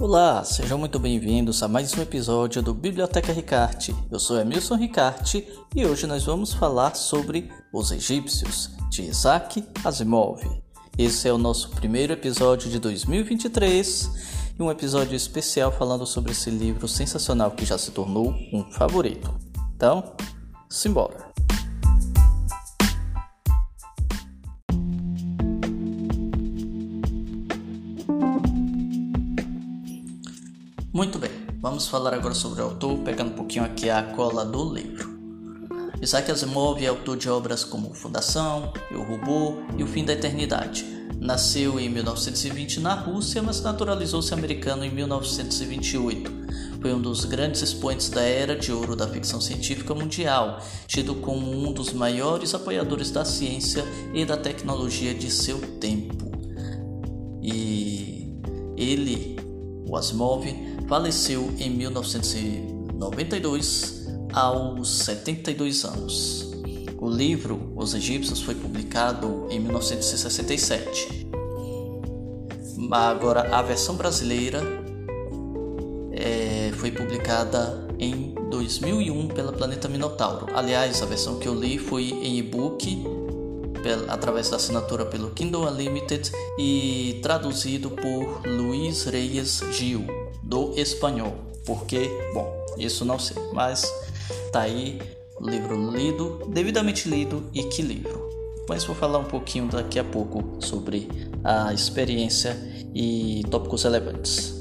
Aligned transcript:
Olá, 0.00 0.42
sejam 0.42 0.78
muito 0.78 0.98
bem-vindos 0.98 1.62
a 1.62 1.68
mais 1.68 1.92
um 1.92 2.00
episódio 2.00 2.62
do 2.62 2.72
Biblioteca 2.72 3.34
Ricarte. 3.34 3.94
Eu 4.10 4.18
sou 4.18 4.40
Emilson 4.40 4.76
Ricarte 4.76 5.46
e 5.76 5.84
hoje 5.84 6.06
nós 6.06 6.24
vamos 6.24 6.54
falar 6.54 6.96
sobre 6.96 7.50
Os 7.70 7.90
Egípcios, 7.90 8.70
de 8.88 9.02
Isaac 9.02 9.62
Asimov. 9.84 10.40
Esse 10.96 11.28
é 11.28 11.32
o 11.34 11.36
nosso 11.36 11.68
primeiro 11.72 12.14
episódio 12.14 12.70
de 12.70 12.78
2023 12.78 14.54
e 14.58 14.62
um 14.62 14.70
episódio 14.70 15.14
especial 15.14 15.70
falando 15.70 16.06
sobre 16.06 16.32
esse 16.32 16.48
livro 16.48 16.88
sensacional 16.88 17.50
que 17.50 17.66
já 17.66 17.76
se 17.76 17.90
tornou 17.90 18.32
um 18.54 18.64
favorito. 18.72 19.30
Então, 19.76 20.14
simbora! 20.70 21.28
Vamos 31.70 31.86
falar 31.86 32.12
agora 32.14 32.34
sobre 32.34 32.60
o 32.60 32.64
autor, 32.64 32.98
pegando 32.98 33.30
um 33.30 33.34
pouquinho 33.34 33.64
aqui 33.64 33.88
a 33.88 34.02
cola 34.02 34.44
do 34.44 34.74
livro. 34.74 35.16
Isaac 36.02 36.28
Asimov 36.28 36.84
é 36.84 36.88
autor 36.88 37.16
de 37.16 37.30
obras 37.30 37.62
como 37.62 37.94
Fundação, 37.94 38.72
Eu 38.90 39.04
Robô 39.04 39.54
e 39.78 39.84
O 39.84 39.86
Fim 39.86 40.04
da 40.04 40.12
Eternidade. 40.12 40.84
Nasceu 41.20 41.78
em 41.78 41.88
1920 41.88 42.80
na 42.80 42.94
Rússia, 42.94 43.40
mas 43.40 43.62
naturalizou-se 43.62 44.34
americano 44.34 44.84
em 44.84 44.90
1928. 44.90 46.32
Foi 46.82 46.92
um 46.92 47.00
dos 47.00 47.24
grandes 47.24 47.62
expoentes 47.62 48.08
da 48.08 48.22
era 48.22 48.56
de 48.56 48.72
ouro 48.72 48.96
da 48.96 49.06
ficção 49.06 49.40
científica 49.40 49.94
mundial, 49.94 50.58
tido 50.88 51.14
como 51.14 51.52
um 51.52 51.72
dos 51.72 51.92
maiores 51.92 52.52
apoiadores 52.52 53.12
da 53.12 53.24
ciência 53.24 53.84
e 54.12 54.24
da 54.24 54.36
tecnologia 54.36 55.14
de 55.14 55.30
seu 55.30 55.60
tempo. 55.78 56.32
E 57.40 58.34
ele, 58.76 59.36
o 59.88 59.96
Asimov, 59.96 60.44
faleceu 60.90 61.54
em 61.60 61.70
1992 61.70 64.06
aos 64.32 64.90
72 65.04 65.84
anos. 65.84 66.50
O 66.98 67.08
livro 67.08 67.72
Os 67.76 67.94
Egípcios 67.94 68.42
foi 68.42 68.56
publicado 68.56 69.46
em 69.50 69.60
1967. 69.60 71.28
Agora, 72.90 73.56
a 73.56 73.62
versão 73.62 73.94
brasileira 73.94 74.60
é, 76.10 76.72
foi 76.74 76.90
publicada 76.90 77.86
em 77.96 78.34
2001 78.50 79.28
pela 79.28 79.52
Planeta 79.52 79.88
Minotauro. 79.88 80.48
Aliás, 80.52 81.00
a 81.00 81.06
versão 81.06 81.38
que 81.38 81.46
eu 81.46 81.54
li 81.54 81.78
foi 81.78 82.10
em 82.10 82.38
e-book 82.38 83.00
através 84.08 84.50
da 84.50 84.56
assinatura 84.56 85.06
pelo 85.06 85.30
Kindle 85.30 85.68
Unlimited 85.68 86.32
e 86.58 87.20
traduzido 87.22 87.90
por 87.90 88.44
Luiz 88.44 89.04
Reis 89.04 89.62
Gil 89.70 90.19
do 90.50 90.74
espanhol. 90.76 91.32
Porque, 91.64 92.10
bom, 92.34 92.66
isso 92.76 93.04
não 93.04 93.18
sei, 93.18 93.36
mas 93.54 93.88
tá 94.52 94.62
aí 94.62 95.00
livro 95.40 95.90
lido, 95.90 96.50
devidamente 96.52 97.08
lido 97.08 97.48
e 97.54 97.62
que 97.62 97.80
livro. 97.80 98.28
Mas 98.68 98.84
vou 98.84 98.94
falar 98.94 99.18
um 99.18 99.24
pouquinho 99.24 99.68
daqui 99.68 99.98
a 99.98 100.04
pouco 100.04 100.60
sobre 100.60 101.08
a 101.44 101.72
experiência 101.72 102.56
e 102.92 103.42
tópicos 103.50 103.84
relevantes. 103.84 104.58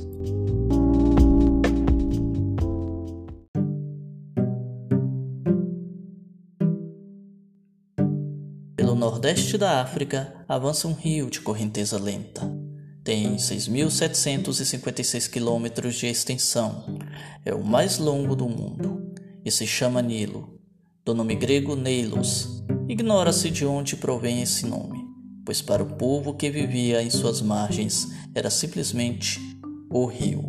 Pelo 8.75 8.95
nordeste 8.95 9.57
da 9.57 9.81
África 9.81 10.45
avança 10.47 10.87
um 10.87 10.93
rio 10.93 11.29
de 11.29 11.41
correnteza 11.41 11.99
lenta 11.99 12.68
tem 13.09 13.37
6.756 13.37 15.31
quilômetros 15.31 15.95
de 15.95 16.05
extensão. 16.05 16.99
É 17.43 17.51
o 17.55 17.65
mais 17.65 17.97
longo 17.97 18.35
do 18.35 18.47
mundo 18.47 19.11
e 19.43 19.49
se 19.49 19.65
chama 19.65 19.99
Nilo, 19.99 20.59
do 21.03 21.15
nome 21.15 21.33
grego 21.33 21.75
Neilos. 21.75 22.63
Ignora-se 22.87 23.49
de 23.49 23.65
onde 23.65 23.95
provém 23.95 24.43
esse 24.43 24.67
nome, 24.67 25.03
pois 25.43 25.59
para 25.59 25.81
o 25.81 25.95
povo 25.95 26.35
que 26.35 26.51
vivia 26.51 27.01
em 27.01 27.09
suas 27.09 27.41
margens 27.41 28.09
era 28.35 28.51
simplesmente 28.51 29.39
o 29.91 30.05
rio. 30.05 30.47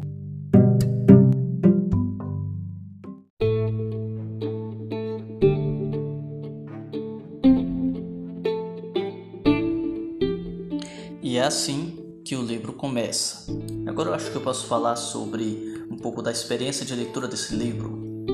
E 11.22 11.38
é 11.38 11.42
assim 11.42 11.89
que 12.30 12.36
o 12.36 12.42
livro 12.42 12.72
começa. 12.72 13.52
Agora 13.88 14.10
eu 14.10 14.14
acho 14.14 14.30
que 14.30 14.36
eu 14.36 14.40
posso 14.40 14.64
falar 14.66 14.94
sobre 14.94 15.84
um 15.90 15.96
pouco 15.96 16.22
da 16.22 16.30
experiência 16.30 16.86
de 16.86 16.94
leitura 16.94 17.26
desse 17.26 17.56
livro, 17.56 18.24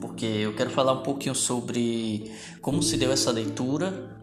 porque 0.00 0.26
eu 0.26 0.52
quero 0.56 0.68
falar 0.68 0.94
um 0.94 1.04
pouquinho 1.04 1.32
sobre 1.32 2.32
como 2.60 2.82
se 2.82 2.96
deu 2.96 3.12
essa 3.12 3.30
leitura, 3.30 4.18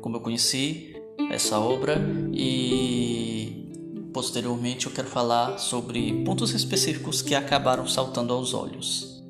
como 0.00 0.16
eu 0.16 0.20
conheci 0.20 0.96
essa 1.30 1.60
obra 1.60 1.96
e 2.34 3.70
posteriormente 4.12 4.86
eu 4.86 4.92
quero 4.92 5.06
falar 5.06 5.58
sobre 5.58 6.24
pontos 6.24 6.50
específicos 6.50 7.22
que 7.22 7.36
acabaram 7.36 7.86
saltando 7.86 8.32
aos 8.32 8.52
olhos, 8.52 9.22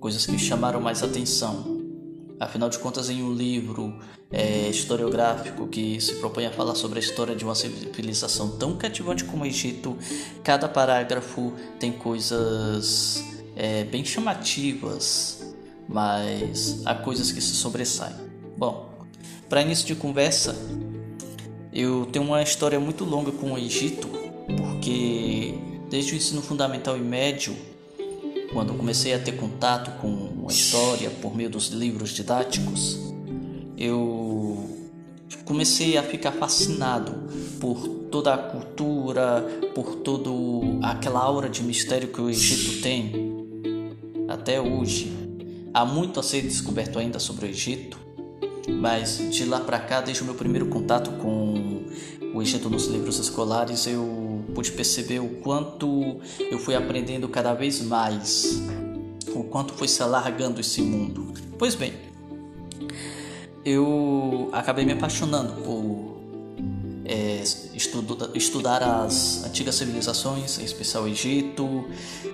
coisas 0.00 0.26
que 0.26 0.38
chamaram 0.38 0.82
mais 0.82 1.02
atenção 1.02 1.71
Afinal 2.42 2.68
de 2.68 2.76
contas, 2.80 3.08
em 3.08 3.22
um 3.22 3.32
livro 3.32 3.94
é, 4.28 4.68
historiográfico 4.68 5.68
que 5.68 6.00
se 6.00 6.16
propõe 6.16 6.44
a 6.46 6.50
falar 6.50 6.74
sobre 6.74 6.98
a 6.98 7.00
história 7.00 7.36
de 7.36 7.44
uma 7.44 7.54
civilização 7.54 8.56
tão 8.56 8.76
cativante 8.76 9.22
como 9.22 9.44
o 9.44 9.46
Egito, 9.46 9.96
cada 10.42 10.68
parágrafo 10.68 11.52
tem 11.78 11.92
coisas 11.92 13.22
é, 13.54 13.84
bem 13.84 14.04
chamativas, 14.04 15.54
mas 15.88 16.82
há 16.84 16.96
coisas 16.96 17.30
que 17.30 17.40
se 17.40 17.54
sobressaem. 17.54 18.16
Bom, 18.56 18.90
para 19.48 19.62
início 19.62 19.86
de 19.86 19.94
conversa, 19.94 20.56
eu 21.72 22.06
tenho 22.06 22.24
uma 22.24 22.42
história 22.42 22.80
muito 22.80 23.04
longa 23.04 23.30
com 23.30 23.52
o 23.52 23.58
Egito, 23.58 24.08
porque 24.56 25.54
desde 25.88 26.14
o 26.14 26.16
ensino 26.16 26.42
fundamental 26.42 26.96
e 26.96 27.00
médio 27.02 27.54
quando 28.52 28.74
comecei 28.74 29.14
a 29.14 29.18
ter 29.18 29.32
contato 29.32 29.92
com 30.00 30.31
a 30.48 30.52
história 30.52 31.10
por 31.10 31.36
meio 31.36 31.50
dos 31.50 31.68
livros 31.68 32.10
didáticos, 32.10 32.98
eu 33.76 34.68
comecei 35.44 35.96
a 35.96 36.02
ficar 36.02 36.32
fascinado 36.32 37.12
por 37.60 37.88
toda 38.10 38.34
a 38.34 38.38
cultura, 38.38 39.46
por 39.74 39.96
toda 39.96 40.30
aquela 40.82 41.20
aura 41.20 41.48
de 41.48 41.62
mistério 41.62 42.08
que 42.08 42.20
o 42.20 42.28
Egito 42.28 42.82
tem 42.82 43.32
até 44.28 44.60
hoje. 44.60 45.12
Há 45.74 45.84
muito 45.84 46.20
a 46.20 46.22
ser 46.22 46.42
descoberto 46.42 46.98
ainda 46.98 47.18
sobre 47.18 47.46
o 47.46 47.48
Egito, 47.48 47.98
mas 48.68 49.18
de 49.30 49.44
lá 49.44 49.60
para 49.60 49.78
cá, 49.80 50.00
desde 50.00 50.22
o 50.22 50.26
meu 50.26 50.34
primeiro 50.34 50.66
contato 50.66 51.10
com 51.12 51.82
o 52.34 52.42
Egito 52.42 52.68
nos 52.68 52.86
livros 52.86 53.18
escolares, 53.18 53.86
eu 53.86 54.44
pude 54.54 54.72
perceber 54.72 55.20
o 55.20 55.28
quanto 55.40 56.18
eu 56.38 56.58
fui 56.58 56.74
aprendendo 56.74 57.28
cada 57.28 57.54
vez 57.54 57.82
mais, 57.82 58.62
o 59.34 59.44
quanto 59.44 59.72
foi 59.74 59.88
se 59.88 60.02
alargando 60.02 60.60
esse 60.60 60.82
mundo. 60.82 61.32
Pois 61.58 61.74
bem, 61.74 61.92
eu 63.64 64.48
acabei 64.52 64.84
me 64.84 64.92
apaixonando 64.92 65.52
por 65.62 66.12
é, 67.04 67.42
estudo, 67.74 68.30
estudar 68.34 68.82
as 68.82 69.44
antigas 69.44 69.74
civilizações, 69.74 70.58
em 70.58 70.64
especial 70.64 71.04
o 71.04 71.08
Egito. 71.08 71.84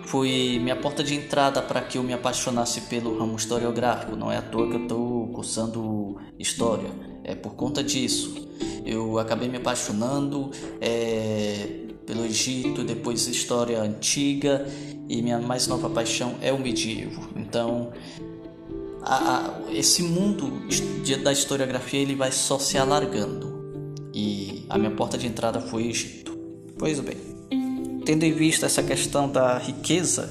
Foi 0.07 0.59
minha 0.63 0.77
porta 0.77 1.03
de 1.03 1.15
entrada 1.15 1.61
para 1.61 1.81
que 1.81 1.99
eu 1.99 2.03
me 2.03 2.13
apaixonasse 2.13 2.83
pelo 2.83 3.19
ramo 3.19 3.37
historiográfico. 3.37 4.17
Não 4.17 4.31
é 4.31 4.39
à 4.39 4.43
toa 4.43 4.69
que 4.69 4.77
eu 4.77 4.83
estou 4.83 5.29
cursando 5.29 6.17
história, 6.39 6.91
é 7.25 7.35
por 7.35 7.55
conta 7.55 7.83
disso. 7.83 8.49
Eu 8.85 9.19
acabei 9.19 9.49
me 9.49 9.59
apaixonando. 9.59 10.51
É, 10.81 11.85
pelo 12.09 12.25
Egito, 12.25 12.83
depois 12.85 13.29
história 13.29 13.83
antiga 13.83 14.67
e 15.09 15.23
minha 15.23 15.39
mais 15.39 15.67
nova 15.67 15.89
paixão 15.89 16.35
é 16.41 16.53
o 16.53 16.59
medievo. 16.59 17.29
Então, 17.35 17.93
a, 19.03 19.15
a, 19.39 19.73
esse 19.73 20.03
mundo 20.03 20.69
da 21.23 21.33
historiografia 21.33 22.01
ele 22.01 22.15
vai 22.15 22.31
só 22.31 22.59
se 22.59 22.77
alargando 22.77 23.59
e 24.13 24.67
a 24.69 24.77
minha 24.77 24.91
porta 24.91 25.17
de 25.17 25.27
entrada 25.27 25.61
foi 25.61 25.85
o 25.85 25.87
Egito. 25.87 26.37
Pois 26.79 27.01
bem, 27.01 27.17
tendo 28.05 28.25
em 28.25 28.33
vista 28.33 28.67
essa 28.67 28.83
questão 28.83 29.31
da 29.31 29.59
riqueza, 29.59 30.31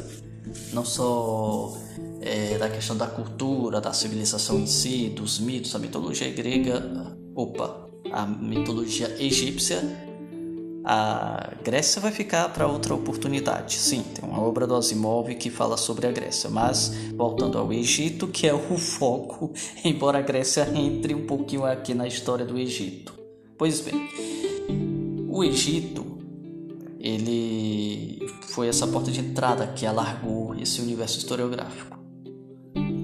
não 0.74 0.85
só 0.85 1.75
é, 2.21 2.57
da 2.57 2.69
questão 2.69 2.95
da 2.95 3.07
cultura, 3.07 3.81
da 3.81 3.94
civilização 3.94 4.59
em 4.59 4.68
si, 4.68 5.09
dos 5.09 5.39
mitos, 5.39 5.75
a 5.75 5.80
mitologia 5.80 6.30
grega, 6.31 7.18
opa, 7.35 7.88
a 8.12 8.25
mitologia 8.25 9.15
egípcia 9.19 10.06
a 10.89 11.51
Grécia 11.61 12.01
vai 12.01 12.13
ficar 12.13 12.47
para 12.53 12.65
outra 12.65 12.95
oportunidade. 12.95 13.75
Sim, 13.75 14.03
tem 14.15 14.23
uma 14.23 14.41
obra 14.41 14.65
do 14.65 14.73
Asimov 14.73 15.35
que 15.35 15.49
fala 15.49 15.75
sobre 15.75 16.07
a 16.07 16.11
Grécia, 16.13 16.49
mas 16.49 16.93
voltando 17.13 17.57
ao 17.57 17.73
Egito, 17.73 18.25
que 18.25 18.47
é 18.47 18.53
o 18.53 18.77
foco, 18.77 19.51
embora 19.83 20.19
a 20.19 20.21
Grécia 20.21 20.65
entre 20.73 21.13
um 21.13 21.25
pouquinho 21.25 21.65
aqui 21.65 21.93
na 21.93 22.07
história 22.07 22.45
do 22.45 22.57
Egito. 22.57 23.13
Pois 23.57 23.81
bem, 23.81 24.09
o 25.27 25.43
Egito 25.43 26.05
ele 27.01 28.25
foi 28.43 28.69
essa 28.69 28.87
porta 28.87 29.11
de 29.11 29.19
entrada 29.19 29.67
que 29.67 29.85
alargou 29.85 30.55
esse 30.55 30.79
universo 30.79 31.17
historiográfico. 31.17 31.99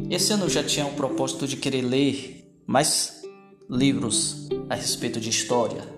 Esse 0.09 0.31
ano 0.31 0.45
eu 0.45 0.49
já 0.49 0.63
tinha 0.63 0.85
o 0.85 0.93
propósito 0.93 1.45
de 1.45 1.57
querer 1.57 1.81
ler 1.81 2.49
mais 2.65 3.23
livros 3.69 4.47
a 4.69 4.75
respeito 4.75 5.19
de 5.19 5.29
história. 5.29 5.92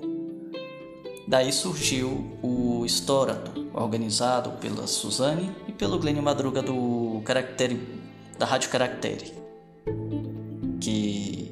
Daí 1.28 1.52
surgiu 1.52 2.38
o 2.44 2.86
Storato, 2.86 3.68
organizado 3.74 4.52
pela 4.62 4.86
Suzane 4.86 5.52
e 5.68 5.72
pelo 5.72 5.98
Glênio 5.98 6.22
Madruga 6.22 6.62
do 6.62 7.22
Caractere, 7.26 7.82
da 8.38 8.46
Rádio 8.46 8.70
Caractere, 8.70 9.34
que 10.80 11.52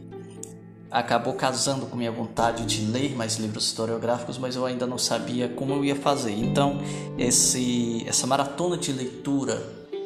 acabou 0.91 1.33
casando 1.33 1.87
com 1.87 1.97
minha 1.97 2.11
vontade 2.11 2.65
de 2.67 2.85
ler 2.85 3.15
mais 3.15 3.37
livros 3.37 3.65
historiográficos, 3.65 4.37
mas 4.37 4.55
eu 4.55 4.63
ainda 4.63 4.85
não 4.85 4.99
sabia 4.99 5.49
como 5.49 5.73
eu 5.73 5.83
ia 5.83 5.95
fazer. 5.95 6.33
Então, 6.33 6.79
esse, 7.17 8.03
essa 8.07 8.27
maratona 8.27 8.77
de 8.77 8.91
leitura 8.91 9.59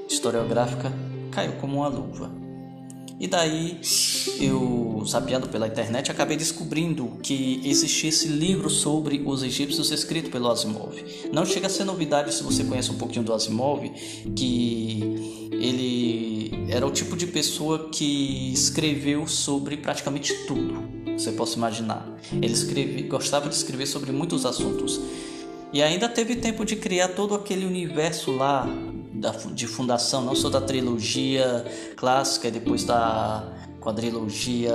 historiográfica 0.07 0.93
caiu 1.29 1.53
como 1.59 1.79
uma 1.79 1.89
luva. 1.89 2.46
E 3.19 3.25
daí, 3.25 3.79
eu, 4.39 5.03
sapeando 5.07 5.49
pela 5.49 5.67
internet, 5.67 6.11
acabei 6.11 6.37
descobrindo 6.37 7.17
que 7.23 7.61
existia 7.65 8.09
esse 8.09 8.27
livro 8.27 8.69
sobre 8.69 9.23
os 9.25 9.41
egípcios 9.41 9.91
escrito 9.91 10.29
pelo 10.29 10.49
Asimov. 10.49 10.93
Não 11.33 11.43
chega 11.43 11.65
a 11.65 11.69
ser 11.69 11.83
novidade 11.83 12.31
se 12.31 12.43
você 12.43 12.63
conhece 12.63 12.91
um 12.91 12.97
pouquinho 12.97 13.25
do 13.25 13.33
Asimov, 13.33 13.89
que 14.35 15.47
ele 15.51 16.67
era 16.69 16.85
o 16.85 16.91
tipo 16.91 17.17
de 17.17 17.25
pessoa 17.25 17.89
que 17.89 18.53
escreveu 18.53 19.27
sobre 19.27 19.77
praticamente 19.77 20.33
tudo, 20.45 20.83
você 21.17 21.31
possa 21.31 21.57
imaginar. 21.57 22.07
Ele 22.31 22.53
escreve, 22.53 23.01
gostava 23.03 23.49
de 23.49 23.55
escrever 23.55 23.87
sobre 23.87 24.11
muitos 24.11 24.45
assuntos. 24.45 24.99
E 25.73 25.81
ainda 25.81 26.07
teve 26.07 26.35
tempo 26.35 26.63
de 26.63 26.75
criar 26.75 27.09
todo 27.09 27.33
aquele 27.33 27.65
universo 27.65 28.31
lá 28.31 28.67
da, 29.19 29.31
de 29.31 29.67
fundação, 29.67 30.23
não 30.23 30.35
só 30.35 30.49
da 30.49 30.61
trilogia 30.61 31.65
clássica 31.95 32.47
e 32.47 32.51
depois 32.51 32.83
da 32.83 33.51
quadrilogia 33.79 34.73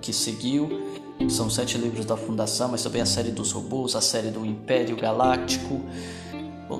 que 0.00 0.12
seguiu. 0.12 0.96
São 1.28 1.50
sete 1.50 1.76
livros 1.76 2.06
da 2.06 2.16
fundação, 2.16 2.68
mas 2.68 2.82
também 2.82 3.02
a 3.02 3.06
série 3.06 3.30
dos 3.30 3.50
robôs, 3.50 3.96
a 3.96 4.00
série 4.00 4.30
do 4.30 4.46
Império 4.46 4.96
Galáctico, 4.96 5.80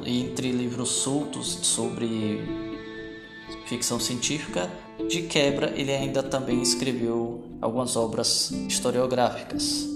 entre 0.06 0.52
livros 0.52 0.90
soltos 0.90 1.58
sobre 1.62 2.40
ficção 3.66 3.98
científica. 3.98 4.70
De 5.08 5.22
quebra, 5.22 5.72
ele 5.76 5.92
ainda 5.92 6.22
também 6.22 6.62
escreveu 6.62 7.42
algumas 7.60 7.96
obras 7.96 8.50
historiográficas, 8.50 9.86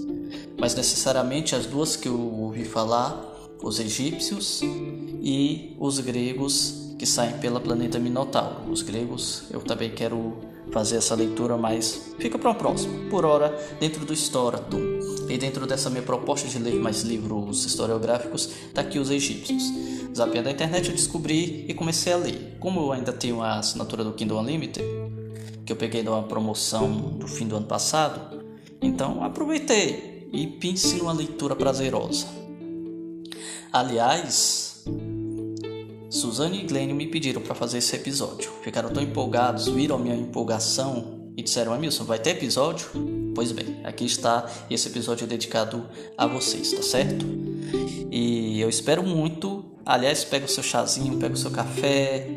mas 0.59 0.75
necessariamente 0.75 1.55
as 1.55 1.65
duas 1.65 1.95
que 1.95 2.07
eu 2.07 2.19
ouvi 2.19 2.65
falar, 2.65 3.31
os 3.61 3.79
egípcios 3.79 4.61
e 4.61 5.75
os 5.79 5.99
gregos 5.99 6.82
que 7.03 7.07
saem 7.07 7.37
pela 7.37 7.59
planeta 7.59 7.99
Minotauro. 7.99 8.71
Os 8.71 8.81
gregos, 8.81 9.43
eu 9.51 9.59
também 9.59 9.91
quero 9.91 10.37
fazer 10.71 10.95
essa 10.95 11.13
leitura, 11.13 11.57
mas 11.57 12.13
fica 12.17 12.39
para 12.39 12.51
o 12.51 12.55
próximo. 12.55 13.09
Por 13.09 13.25
hora, 13.25 13.53
dentro 13.77 14.05
do 14.05 14.13
Storatum 14.13 14.79
e 15.27 15.37
dentro 15.37 15.67
dessa 15.67 15.89
minha 15.89 16.01
proposta 16.01 16.47
de 16.47 16.57
ler 16.59 16.75
mais 16.75 17.01
livros 17.01 17.65
historiográficos, 17.65 18.49
tá 18.73 18.79
aqui 18.79 18.99
os 18.99 19.09
egípcios. 19.09 19.63
Zapiando 20.15 20.47
a 20.47 20.53
internet 20.53 20.87
eu 20.87 20.95
descobri 20.95 21.65
e 21.67 21.73
comecei 21.73 22.13
a 22.13 22.15
ler. 22.15 22.55
Como 22.57 22.79
eu 22.79 22.93
ainda 22.93 23.11
tenho 23.11 23.41
a 23.41 23.59
assinatura 23.59 24.01
do 24.01 24.13
Kindle 24.13 24.39
Unlimited, 24.39 24.85
que 25.65 25.73
eu 25.73 25.75
peguei 25.75 26.03
de 26.03 26.07
uma 26.07 26.23
promoção 26.23 26.89
do 26.89 27.27
fim 27.27 27.45
do 27.45 27.57
ano 27.57 27.67
passado, 27.67 28.41
então 28.81 29.21
aproveitei 29.21 30.29
e 30.31 30.47
pense 30.47 30.95
numa 30.95 31.11
leitura 31.11 31.53
prazerosa. 31.53 32.27
Aliás, 33.73 34.62
Suzane 36.13 36.59
e 36.59 36.67
Glenn 36.67 36.93
me 36.93 37.07
pediram 37.07 37.41
para 37.41 37.55
fazer 37.55 37.79
esse 37.79 37.95
episódio. 37.95 38.51
Ficaram 38.61 38.91
tão 38.91 39.01
empolgados, 39.01 39.67
viram 39.67 39.95
a 39.95 39.99
minha 39.99 40.15
empolgação 40.15 41.33
e 41.35 41.41
disseram: 41.41 41.73
Amilson, 41.73 42.03
vai 42.03 42.19
ter 42.19 42.31
episódio? 42.31 42.87
Pois 43.33 43.51
bem, 43.51 43.81
aqui 43.83 44.05
está 44.05 44.47
esse 44.69 44.87
episódio 44.87 45.25
dedicado 45.25 45.89
a 46.15 46.27
vocês, 46.27 46.71
tá 46.71 46.83
certo? 46.83 47.25
E 48.11 48.61
eu 48.61 48.69
espero 48.69 49.01
muito. 49.01 49.65
Aliás, 49.83 50.23
pega 50.23 50.45
o 50.45 50.47
seu 50.49 50.61
chazinho, 50.61 51.17
pega 51.17 51.33
o 51.33 51.37
seu 51.37 51.49
café, 51.49 52.29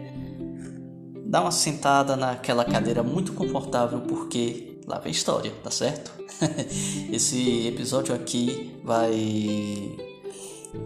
dá 1.26 1.42
uma 1.42 1.50
sentada 1.52 2.16
naquela 2.16 2.64
cadeira 2.64 3.02
muito 3.02 3.34
confortável, 3.34 4.00
porque 4.00 4.80
lá 4.86 4.98
vem 4.98 5.12
história, 5.12 5.52
tá 5.62 5.70
certo? 5.70 6.10
esse 7.12 7.68
episódio 7.68 8.14
aqui 8.14 8.74
vai 8.82 9.96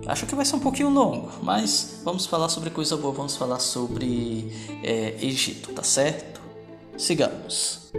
Acho 0.06 0.26
que 0.26 0.34
vai 0.34 0.44
ser 0.44 0.56
um 0.56 0.60
pouquinho 0.60 0.90
longo, 0.90 1.30
mas 1.42 2.00
vamos 2.04 2.26
falar 2.26 2.48
sobre 2.48 2.70
coisa 2.70 2.96
boa, 2.96 3.12
vamos 3.12 3.36
falar 3.36 3.60
sobre 3.60 4.52
é, 4.82 5.16
Egito, 5.20 5.72
tá 5.72 5.82
certo? 5.82 6.40
Sigamos. 6.96 7.92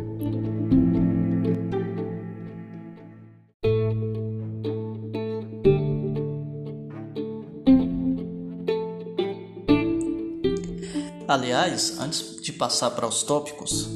Aliás, 11.27 11.97
antes 11.97 12.41
de 12.41 12.51
passar 12.51 12.91
para 12.91 13.07
os 13.07 13.23
tópicos, 13.23 13.87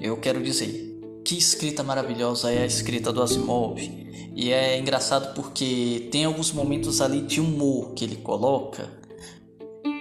eu 0.00 0.16
quero 0.16 0.42
dizer 0.42 0.89
que 1.30 1.38
escrita 1.38 1.84
maravilhosa 1.84 2.50
é 2.50 2.64
a 2.64 2.66
escrita 2.66 3.12
do 3.12 3.22
Asimov. 3.22 3.78
E 4.34 4.50
é 4.50 4.76
engraçado 4.76 5.32
porque 5.32 6.08
tem 6.10 6.24
alguns 6.24 6.50
momentos 6.50 7.00
ali 7.00 7.20
de 7.20 7.40
humor 7.40 7.92
que 7.94 8.04
ele 8.04 8.16
coloca. 8.16 8.90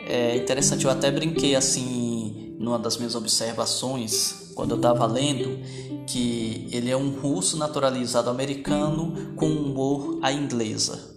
É 0.07 0.35
interessante, 0.35 0.85
eu 0.85 0.89
até 0.89 1.11
brinquei 1.11 1.55
assim 1.55 2.55
numa 2.57 2.79
das 2.79 2.97
minhas 2.97 3.13
observações 3.13 4.53
quando 4.55 4.71
eu 4.71 4.77
estava 4.77 5.05
lendo 5.05 5.59
que 6.07 6.67
ele 6.71 6.89
é 6.89 6.97
um 6.97 7.11
russo 7.11 7.57
naturalizado 7.57 8.31
americano 8.31 9.35
com 9.35 9.45
humor 9.45 10.17
à 10.23 10.33
inglesa. 10.33 11.15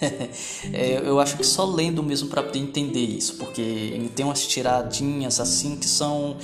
é, 0.72 1.00
eu 1.04 1.20
acho 1.20 1.36
que 1.36 1.44
só 1.44 1.64
lendo 1.64 2.02
mesmo 2.02 2.28
para 2.28 2.42
poder 2.42 2.58
entender 2.58 3.06
isso, 3.06 3.36
porque 3.36 3.60
ele 3.60 4.08
tem 4.08 4.26
umas 4.26 4.44
tiradinhas 4.44 5.38
assim 5.38 5.76
que 5.76 5.86
são 5.86 6.36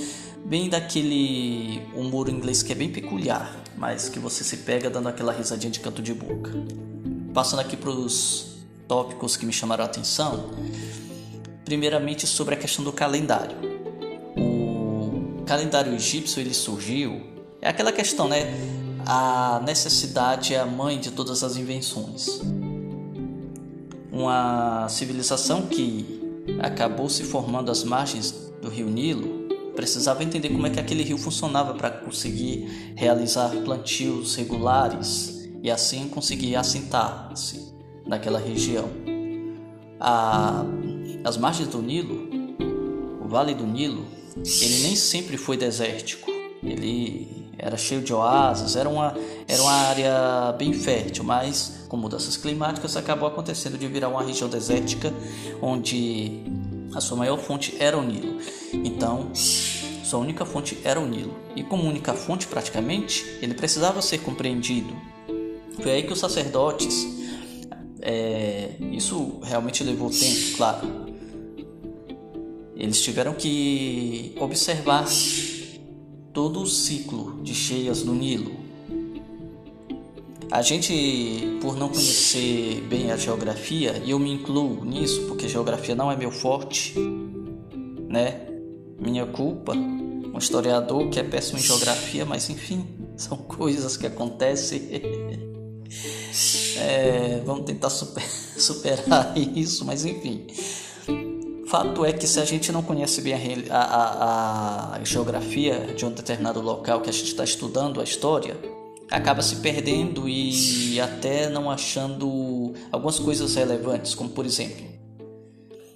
bem 0.44 0.68
daquele 0.68 1.82
humor 1.94 2.28
inglês 2.28 2.62
que 2.62 2.72
é 2.72 2.74
bem 2.74 2.90
peculiar, 2.90 3.54
mas 3.76 4.08
que 4.08 4.18
você 4.18 4.42
se 4.42 4.58
pega 4.58 4.88
dando 4.88 5.08
aquela 5.08 5.32
risadinha 5.32 5.70
de 5.70 5.80
canto 5.80 6.02
de 6.02 6.14
boca. 6.14 6.52
Passando 7.34 7.60
aqui 7.60 7.76
para 7.76 7.90
os 7.90 8.58
tópicos 8.86 9.36
que 9.36 9.44
me 9.44 9.52
chamaram 9.52 9.84
a 9.84 9.86
atenção, 9.86 10.50
primeiramente 11.64 12.26
sobre 12.26 12.54
a 12.54 12.58
questão 12.58 12.84
do 12.84 12.92
calendário. 12.92 13.56
O 14.36 15.42
calendário 15.44 15.94
egípcio 15.94 16.40
ele 16.40 16.54
surgiu, 16.54 17.20
é 17.60 17.68
aquela 17.68 17.92
questão, 17.92 18.28
né? 18.28 18.46
A 19.06 19.60
necessidade 19.64 20.54
é 20.54 20.60
a 20.60 20.66
mãe 20.66 20.98
de 20.98 21.10
todas 21.10 21.42
as 21.42 21.56
invenções. 21.56 22.40
Uma 24.10 24.88
civilização 24.88 25.66
que 25.66 26.20
acabou 26.60 27.08
se 27.08 27.22
formando 27.24 27.70
às 27.70 27.84
margens 27.84 28.32
do 28.60 28.68
rio 28.68 28.88
Nilo 28.88 29.37
precisava 29.78 30.24
entender 30.24 30.48
como 30.48 30.66
é 30.66 30.70
que 30.70 30.80
aquele 30.80 31.04
rio 31.04 31.16
funcionava 31.16 31.72
para 31.72 31.88
conseguir 31.88 32.92
realizar 32.96 33.50
plantios 33.62 34.34
regulares 34.34 35.48
e 35.62 35.70
assim 35.70 36.08
conseguir 36.08 36.56
assentar-se 36.56 37.72
naquela 38.04 38.40
região. 38.40 38.88
A, 40.00 40.64
as 41.22 41.36
margens 41.36 41.68
do 41.68 41.80
Nilo, 41.80 42.28
o 43.24 43.28
Vale 43.28 43.54
do 43.54 43.64
Nilo, 43.64 44.04
ele 44.36 44.82
nem 44.82 44.96
sempre 44.96 45.36
foi 45.36 45.56
desértico. 45.56 46.28
Ele 46.60 47.48
era 47.56 47.76
cheio 47.76 48.02
de 48.02 48.12
oásis, 48.12 48.74
era 48.74 48.88
uma, 48.88 49.16
era 49.46 49.62
uma 49.62 49.72
área 49.72 50.52
bem 50.58 50.72
fértil, 50.72 51.22
mas 51.22 51.84
com 51.88 51.96
mudanças 51.96 52.36
climáticas 52.36 52.96
acabou 52.96 53.28
acontecendo 53.28 53.78
de 53.78 53.86
virar 53.86 54.08
uma 54.08 54.24
região 54.24 54.48
desértica 54.48 55.14
onde 55.62 56.42
a 56.94 57.00
sua 57.00 57.16
maior 57.16 57.38
fonte 57.38 57.76
era 57.78 57.96
o 57.96 58.02
Nilo. 58.02 58.38
Então, 58.72 59.30
sua 59.34 60.18
única 60.18 60.44
fonte 60.44 60.78
era 60.84 60.98
o 60.98 61.06
Nilo. 61.06 61.34
E 61.54 61.62
como 61.62 61.88
única 61.88 62.14
fonte, 62.14 62.46
praticamente, 62.46 63.24
ele 63.42 63.54
precisava 63.54 64.00
ser 64.00 64.18
compreendido. 64.18 64.94
Foi 65.80 65.92
aí 65.92 66.02
que 66.02 66.12
os 66.12 66.18
sacerdotes. 66.18 67.06
É, 68.00 68.76
isso 68.92 69.38
realmente 69.42 69.82
levou 69.84 70.08
tempo, 70.08 70.56
claro. 70.56 70.88
Eles 72.74 73.02
tiveram 73.02 73.34
que 73.34 74.34
observar 74.38 75.04
todo 76.32 76.62
o 76.62 76.66
ciclo 76.66 77.42
de 77.42 77.54
cheias 77.54 78.04
no 78.04 78.14
Nilo. 78.14 78.67
A 80.50 80.62
gente, 80.62 81.58
por 81.60 81.76
não 81.76 81.90
conhecer 81.90 82.80
bem 82.88 83.12
a 83.12 83.18
geografia, 83.18 84.00
e 84.02 84.10
eu 84.10 84.18
me 84.18 84.32
incluo 84.32 84.82
nisso, 84.82 85.26
porque 85.28 85.46
geografia 85.46 85.94
não 85.94 86.10
é 86.10 86.16
meu 86.16 86.30
forte, 86.30 86.94
né? 88.08 88.46
Minha 88.98 89.26
culpa, 89.26 89.74
um 89.74 90.38
historiador 90.38 91.10
que 91.10 91.20
é 91.20 91.22
péssimo 91.22 91.58
em 91.58 91.62
geografia, 91.62 92.24
mas 92.24 92.48
enfim, 92.48 92.86
são 93.14 93.36
coisas 93.36 93.98
que 93.98 94.06
acontecem. 94.06 94.88
É, 96.78 97.42
vamos 97.44 97.64
tentar 97.66 97.90
super, 97.90 98.22
superar 98.56 99.36
isso, 99.36 99.84
mas 99.84 100.06
enfim. 100.06 100.46
Fato 101.66 102.06
é 102.06 102.12
que 102.14 102.26
se 102.26 102.40
a 102.40 102.46
gente 102.46 102.72
não 102.72 102.82
conhece 102.82 103.20
bem 103.20 103.34
a, 103.68 103.76
a, 103.78 104.96
a 104.96 105.04
geografia 105.04 105.92
de 105.94 106.06
um 106.06 106.10
determinado 106.10 106.62
local 106.62 107.02
que 107.02 107.10
a 107.10 107.12
gente 107.12 107.26
está 107.26 107.44
estudando 107.44 108.00
a 108.00 108.04
história, 108.04 108.56
acaba 109.10 109.42
se 109.42 109.56
perdendo 109.56 110.28
e 110.28 111.00
até 111.00 111.48
não 111.48 111.70
achando 111.70 112.74
algumas 112.90 113.18
coisas 113.18 113.54
relevantes, 113.54 114.14
como 114.14 114.30
por 114.30 114.44
exemplo, 114.44 114.86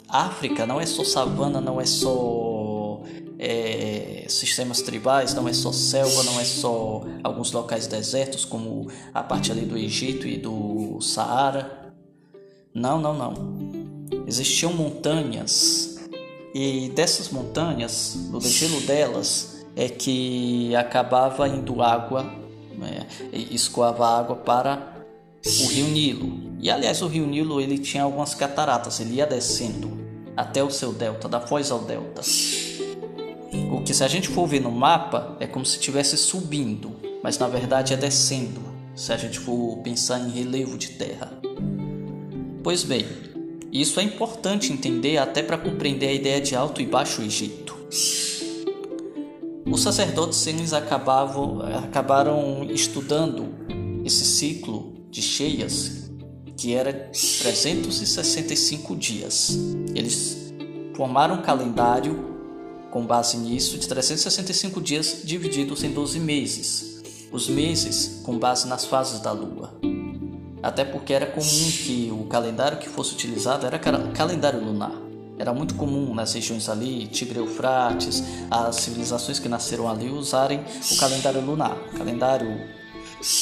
África 0.09 0.67
não 0.67 0.81
é 0.81 0.87
só 0.87 1.05
savana, 1.05 1.61
não 1.61 1.81
é 1.81 1.87
só 1.87 3.03
é, 3.39 4.27
sistemas 4.29 4.83
tribais, 4.83 5.35
não 5.35 5.49
é 5.49 5.53
só 5.53 5.73
selva, 5.73 6.23
não 6.25 6.41
é 6.41 6.45
só 6.45 7.03
alguns 7.23 7.53
locais 7.53 7.87
desertos, 7.87 8.45
como 8.45 8.89
a 9.13 9.23
parte 9.23 9.51
ali 9.51 9.63
do 9.63 9.77
Egito 9.77 10.27
e 10.27 10.37
do 10.37 11.01
Saara. 11.01 11.95
Não, 12.75 13.01
não, 13.01 13.15
não 13.15 13.73
existiam 14.27 14.73
montanhas 14.73 15.93
e 16.55 16.91
dessas 16.91 17.31
montanhas, 17.31 18.15
no 18.31 18.39
degelo 18.39 18.81
delas, 18.83 19.65
é 19.75 19.89
que 19.89 20.75
acabava 20.77 21.49
indo 21.49 21.83
água, 21.83 22.31
né, 22.79 23.07
escoava 23.33 24.07
água 24.07 24.37
para 24.37 25.05
o 25.45 25.67
rio 25.69 25.87
Nilo. 25.87 26.53
E 26.61 26.71
aliás, 26.71 27.03
o 27.03 27.07
rio 27.07 27.27
Nilo 27.27 27.61
ele 27.61 27.79
tinha 27.79 28.03
algumas 28.03 28.35
cataratas, 28.35 29.01
ele 29.01 29.15
ia 29.15 29.27
descendo 29.27 30.01
até 30.37 30.63
o 30.63 30.71
seu 30.71 30.93
delta, 30.93 31.29
da 31.29 31.41
foz 31.41 31.71
ao 31.71 31.81
delta. 31.81 32.23
O 33.71 33.83
que 33.83 33.93
se 33.93 34.03
a 34.03 34.09
gente 34.09 34.29
for 34.29 34.47
ver 34.47 34.61
no 34.61 34.71
mapa 34.71 35.37
é 35.41 35.47
como 35.47 35.67
se 35.67 35.77
estivesse 35.77 36.17
subindo, 36.17 36.93
mas 37.23 37.39
na 37.39 37.49
verdade 37.49 37.93
é 37.93 37.97
descendo, 37.97 38.61
se 38.95 39.13
a 39.13 39.17
gente 39.17 39.39
for 39.39 39.79
pensar 39.79 40.21
em 40.21 40.31
relevo 40.31 40.79
de 40.79 40.91
terra. 40.91 41.33
Pois 42.63 42.85
bem, 42.85 43.05
isso 43.73 43.99
é 43.99 44.03
importante 44.03 44.73
entender 44.73 45.19
até 45.19 45.43
para 45.43 45.59
compreender 45.59 46.09
a 46.09 46.13
ideia 46.13 46.41
de 46.41 46.55
Alto 46.55 46.81
e 46.81 46.87
Baixo 46.87 47.23
Egito. 47.23 47.77
Os 49.71 49.83
sacerdotes 49.83 50.47
eles 50.47 50.73
acabavam, 50.73 51.61
acabaram 51.85 52.65
estudando 52.65 53.49
esse 54.05 54.25
ciclo 54.25 54.93
de 55.11 55.23
cheias 55.23 56.11
que 56.57 56.75
era 56.75 56.93
365 56.93 58.97
dias. 58.97 59.59
Eles 59.95 60.53
formaram 60.97 61.37
um 61.37 61.43
calendário 61.43 62.33
com 62.91 63.05
base 63.05 63.37
nisso 63.37 63.79
de 63.79 63.89
365 63.89 64.81
dias 64.81 65.23
divididos 65.25 65.83
em 65.83 65.91
12 65.91 66.21
meses. 66.21 67.03
Os 67.33 67.49
meses 67.49 68.21
com 68.23 68.39
base 68.39 68.69
nas 68.69 68.85
fases 68.85 69.21
da 69.21 69.33
lua 69.33 69.73
até 70.63 70.85
porque 70.85 71.13
era 71.13 71.27
comum 71.27 71.71
que 71.85 72.11
o 72.13 72.25
calendário 72.27 72.79
que 72.79 72.89
fosse 72.89 73.15
utilizado 73.15 73.67
era 73.67 73.79
calendário 73.79 74.65
lunar. 74.65 74.93
Era 75.39 75.53
muito 75.53 75.75
comum 75.75 76.15
nas 76.15 76.33
regiões 76.35 76.69
ali, 76.69 77.07
Tigre 77.07 77.39
Eufrates, 77.39 78.23
as 78.51 78.77
civilizações 78.77 79.39
que 79.39 79.49
nasceram 79.49 79.89
ali 79.89 80.09
usarem 80.11 80.61
o 80.91 80.97
calendário 80.97 81.41
lunar. 81.41 81.77
Calendário 81.97 82.49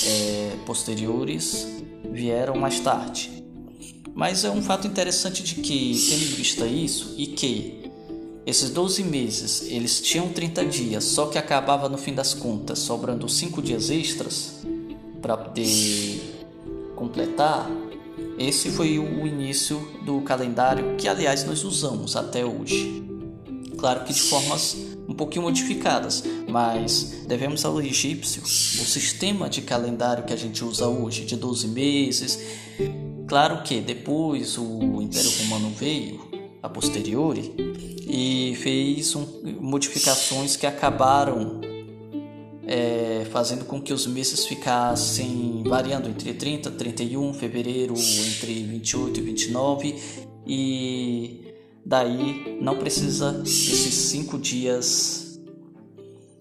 é, 0.06 0.56
posteriores 0.64 1.66
vieram 2.10 2.56
mais 2.56 2.80
tarde. 2.80 3.40
Mas 4.14 4.44
é 4.44 4.50
um 4.50 4.62
fato 4.62 4.86
interessante 4.86 5.42
de 5.42 5.56
que, 5.56 6.06
tendo 6.08 6.22
em 6.22 6.34
vista 6.34 6.66
isso, 6.66 7.14
e 7.16 7.26
que 7.26 7.90
esses 8.46 8.70
12 8.70 9.04
meses 9.04 9.62
eles 9.70 10.00
tinham 10.00 10.28
30 10.28 10.64
dias, 10.64 11.04
só 11.04 11.26
que 11.26 11.38
acabava 11.38 11.88
no 11.88 11.98
fim 11.98 12.14
das 12.14 12.34
contas 12.34 12.78
sobrando 12.80 13.28
5 13.28 13.62
dias 13.62 13.90
extras 13.90 14.60
para 15.20 15.36
poder 15.36 16.20
completar, 16.96 17.70
esse 18.40 18.70
foi 18.70 18.98
o 18.98 19.26
início 19.26 19.78
do 20.02 20.22
calendário 20.22 20.96
que, 20.96 21.06
aliás, 21.06 21.44
nós 21.44 21.62
usamos 21.62 22.16
até 22.16 22.42
hoje. 22.42 23.04
Claro 23.76 24.02
que 24.04 24.14
de 24.14 24.22
formas 24.22 24.74
um 25.06 25.12
pouquinho 25.12 25.44
modificadas, 25.44 26.24
mas 26.48 27.24
devemos 27.28 27.66
ao 27.66 27.82
egípcio 27.82 28.42
o 28.42 28.46
sistema 28.46 29.50
de 29.50 29.60
calendário 29.60 30.24
que 30.24 30.32
a 30.32 30.36
gente 30.36 30.64
usa 30.64 30.88
hoje, 30.88 31.26
de 31.26 31.36
12 31.36 31.68
meses. 31.68 32.38
Claro 33.26 33.62
que 33.62 33.78
depois 33.78 34.56
o 34.56 35.02
Império 35.02 35.30
Romano 35.42 35.70
veio, 35.78 36.26
a 36.62 36.68
posteriori, 36.68 37.52
e 38.08 38.56
fez 38.56 39.14
um, 39.14 39.26
modificações 39.60 40.56
que 40.56 40.66
acabaram 40.66 41.60
é, 42.70 43.26
fazendo 43.32 43.64
com 43.64 43.82
que 43.82 43.92
os 43.92 44.06
meses 44.06 44.46
ficassem 44.46 45.64
variando 45.66 46.08
entre 46.08 46.32
30 46.32 46.68
e 46.68 46.72
31, 46.72 47.34
fevereiro 47.34 47.94
entre 47.96 48.62
28 48.62 49.18
e 49.18 49.22
29 49.24 50.02
e 50.46 51.54
daí 51.84 52.60
não 52.62 52.78
precisa 52.78 53.42
esses 53.44 53.92
cinco 53.92 54.38
dias 54.38 55.40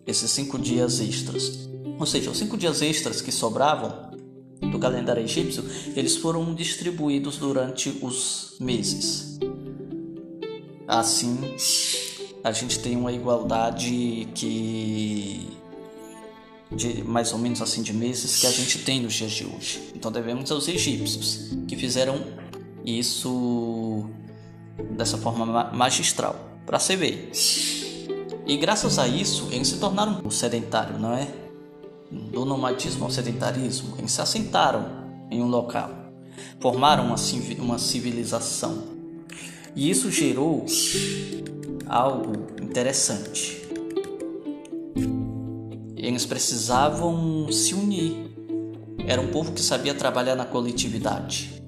esses 0.05 0.29
cinco 0.29 0.59
dias 0.59 0.99
extras. 0.99 1.67
Ou 1.99 2.05
seja, 2.05 2.29
os 2.29 2.37
cinco 2.37 2.55
dias 2.57 2.83
extras 2.83 3.21
que 3.21 3.31
sobravam 3.31 4.11
do 4.71 4.77
calendário 4.77 5.23
egípcio, 5.23 5.63
eles 5.95 6.15
foram 6.15 6.53
distribuídos 6.53 7.37
durante 7.37 7.89
os 8.03 8.55
meses. 8.59 9.39
Assim, 10.87 11.39
a 12.43 12.51
gente 12.51 12.79
tem 12.79 12.95
uma 12.95 13.11
igualdade 13.11 14.27
que 14.33 15.58
de 16.71 17.03
mais 17.03 17.33
ou 17.33 17.39
menos 17.39 17.61
assim 17.61 17.81
de 17.81 17.93
meses 17.93 18.39
que 18.39 18.47
a 18.47 18.51
gente 18.51 18.79
tem 18.79 19.01
nos 19.01 19.13
dias 19.13 19.31
de 19.31 19.45
hoje. 19.45 19.91
Então 19.95 20.11
devemos 20.11 20.51
aos 20.51 20.67
egípcios 20.67 21.51
que 21.67 21.75
fizeram 21.75 22.23
isso 22.85 24.05
dessa 24.91 25.17
forma 25.17 25.71
magistral 25.73 26.35
para 26.65 26.79
se 26.79 26.95
ver. 26.95 27.31
E 28.45 28.57
graças 28.57 28.99
a 28.99 29.07
isso 29.07 29.47
eles 29.51 29.67
se 29.67 29.77
tornaram 29.77 30.21
um 30.23 30.31
sedentário, 30.31 30.97
não 30.99 31.13
é? 31.13 31.27
Do 32.11 32.43
nomadismo 32.45 33.05
ao 33.05 33.11
sedentarismo, 33.11 33.95
eles 33.99 34.11
se 34.11 34.21
assentaram 34.21 35.07
em 35.29 35.41
um 35.41 35.47
local, 35.47 35.91
formaram 36.59 37.05
uma, 37.05 37.15
uma 37.59 37.77
civilização. 37.77 38.83
E 39.75 39.89
isso 39.89 40.09
gerou 40.11 40.65
algo 41.87 42.33
interessante 42.61 43.58
eles 45.99 46.25
precisavam 46.25 47.51
se 47.51 47.73
unir. 47.73 48.31
Era 49.05 49.21
um 49.21 49.27
povo 49.27 49.51
que 49.51 49.61
sabia 49.61 49.93
trabalhar 49.93 50.35
na 50.35 50.45
coletividade 50.45 51.59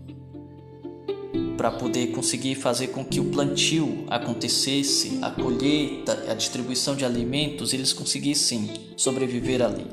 para 1.62 1.70
poder 1.70 2.08
conseguir 2.08 2.56
fazer 2.56 2.88
com 2.88 3.06
que 3.06 3.20
o 3.20 3.26
plantio 3.26 4.06
acontecesse, 4.10 5.20
a 5.22 5.30
colheita, 5.30 6.26
a 6.28 6.34
distribuição 6.34 6.96
de 6.96 7.06
alimentos, 7.06 7.72
eles 7.72 7.94
conseguissem 7.94 8.72
sobreviver 8.98 9.62
ali. 9.62 9.86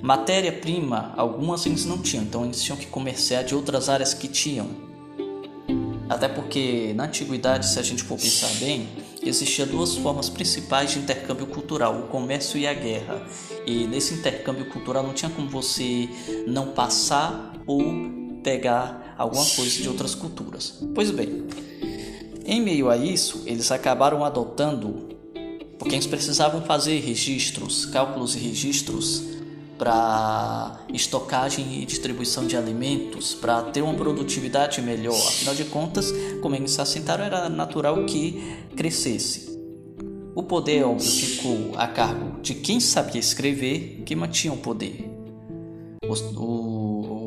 Matéria-prima, 0.00 1.12
algumas 1.16 1.66
eles 1.66 1.84
não 1.84 1.98
tinham, 1.98 2.24
então 2.24 2.44
eles 2.44 2.62
tinham 2.62 2.76
que 2.76 2.86
comerciar 2.86 3.42
de 3.42 3.56
outras 3.56 3.88
áreas 3.88 4.14
que 4.14 4.28
tinham. 4.28 4.68
Até 6.08 6.28
porque 6.28 6.92
na 6.94 7.06
antiguidade, 7.06 7.66
se 7.66 7.78
a 7.78 7.82
gente 7.82 8.04
for 8.04 8.16
pensar 8.16 8.54
bem, 8.60 8.86
existiam 9.24 9.66
duas 9.66 9.96
formas 9.96 10.28
principais 10.28 10.90
de 10.90 10.98
intercâmbio 10.98 11.46
cultural, 11.46 11.98
o 11.98 12.08
comércio 12.08 12.58
e 12.58 12.66
a 12.66 12.74
guerra. 12.74 13.26
E 13.66 13.86
nesse 13.86 14.14
intercâmbio 14.14 14.66
cultural 14.66 15.02
não 15.02 15.12
tinha 15.12 15.30
como 15.30 15.48
você 15.48 16.08
não 16.46 16.68
passar 16.68 17.54
ou 17.66 17.82
pegar 18.42 19.14
alguma 19.16 19.44
coisa 19.44 19.82
de 19.82 19.88
outras 19.88 20.14
culturas. 20.14 20.82
Pois 20.94 21.10
bem, 21.10 21.46
em 22.44 22.60
meio 22.60 22.90
a 22.90 22.96
isso, 22.96 23.42
eles 23.46 23.70
acabaram 23.70 24.24
adotando, 24.24 25.08
porque 25.78 25.94
eles 25.94 26.06
precisavam 26.06 26.62
fazer 26.62 26.98
registros, 27.00 27.86
cálculos 27.86 28.34
e 28.34 28.38
registros 28.38 29.41
para 29.82 30.78
estocagem 30.94 31.82
e 31.82 31.84
distribuição 31.84 32.46
de 32.46 32.56
alimentos, 32.56 33.34
para 33.34 33.62
ter 33.62 33.82
uma 33.82 33.94
produtividade 33.94 34.80
melhor. 34.80 35.16
Afinal 35.16 35.56
de 35.56 35.64
contas, 35.64 36.14
como 36.40 36.54
eles 36.54 36.70
se 36.70 36.80
assentaram, 36.80 37.24
era 37.24 37.48
natural 37.48 38.04
que 38.04 38.40
crescesse. 38.76 39.58
O 40.36 40.44
poder, 40.44 40.84
óbvio, 40.84 41.10
ficou 41.10 41.72
a 41.74 41.88
cargo 41.88 42.40
de 42.40 42.54
quem 42.54 42.78
sabia 42.78 43.18
escrever, 43.18 44.04
que 44.06 44.14
mantinha 44.14 44.54
o 44.54 44.56
poder. 44.56 45.10
O, 46.04 46.12
o 46.40 46.71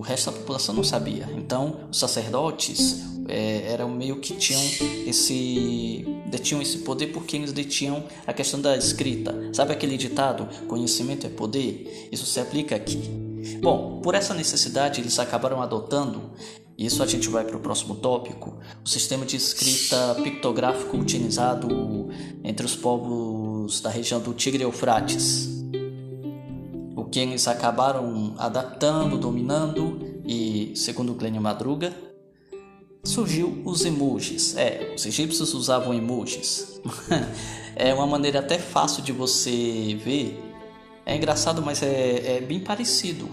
resto 0.05 0.31
da 0.31 0.38
população 0.38 0.75
não 0.75 0.83
sabia. 0.83 1.27
Então, 1.35 1.81
os 1.91 2.00
sacerdotes, 2.00 3.03
é, 3.27 3.71
eram 3.71 3.89
meio 3.89 4.17
que 4.17 4.35
tinham 4.35 4.62
esse 5.05 6.05
detinham 6.27 6.62
esse 6.62 6.79
poder 6.79 7.07
porque 7.07 7.35
eles 7.35 7.51
detinham 7.51 8.03
a 8.25 8.33
questão 8.33 8.59
da 8.59 8.77
escrita. 8.77 9.33
Sabe 9.53 9.74
aquele 9.74 9.97
ditado, 9.97 10.47
conhecimento 10.67 11.25
é 11.25 11.29
poder? 11.29 12.09
Isso 12.12 12.25
se 12.25 12.39
aplica 12.39 12.75
aqui. 12.75 13.01
Bom, 13.62 14.00
por 14.01 14.15
essa 14.15 14.33
necessidade 14.33 15.01
eles 15.01 15.17
acabaram 15.19 15.62
adotando, 15.62 16.31
e 16.77 16.85
isso 16.85 17.01
a 17.01 17.05
gente 17.05 17.29
vai 17.29 17.45
para 17.45 17.55
o 17.55 17.59
próximo 17.59 17.95
tópico, 17.95 18.57
o 18.83 18.89
sistema 18.89 19.25
de 19.25 19.38
escrita 19.38 20.15
pictográfico 20.24 20.97
utilizado 20.97 22.09
entre 22.43 22.65
os 22.65 22.75
povos 22.75 23.79
da 23.81 23.89
região 23.89 24.19
do 24.19 24.33
Tigre 24.33 24.63
Eufrates 24.63 25.54
que 27.15 27.19
eles 27.22 27.48
acabaram 27.48 28.36
adaptando, 28.38 29.17
dominando 29.17 30.19
e, 30.25 30.74
segundo 30.75 31.13
Glênio 31.13 31.41
Madruga, 31.41 31.95
surgiu 33.05 33.62
os 33.63 33.86
emojis. 33.86 34.57
É, 34.57 34.93
os 34.93 35.05
egípcios 35.05 35.53
usavam 35.53 35.93
emojis. 35.93 36.81
é 37.74 37.93
uma 37.93 38.05
maneira 38.05 38.39
até 38.39 38.60
fácil 38.60 39.01
de 39.01 39.13
você 39.13 39.98
ver. 40.03 40.38
É 41.05 41.15
engraçado, 41.15 41.62
mas 41.62 41.81
é, 41.81 42.36
é 42.36 42.41
bem 42.41 42.60
parecido. 42.60 43.29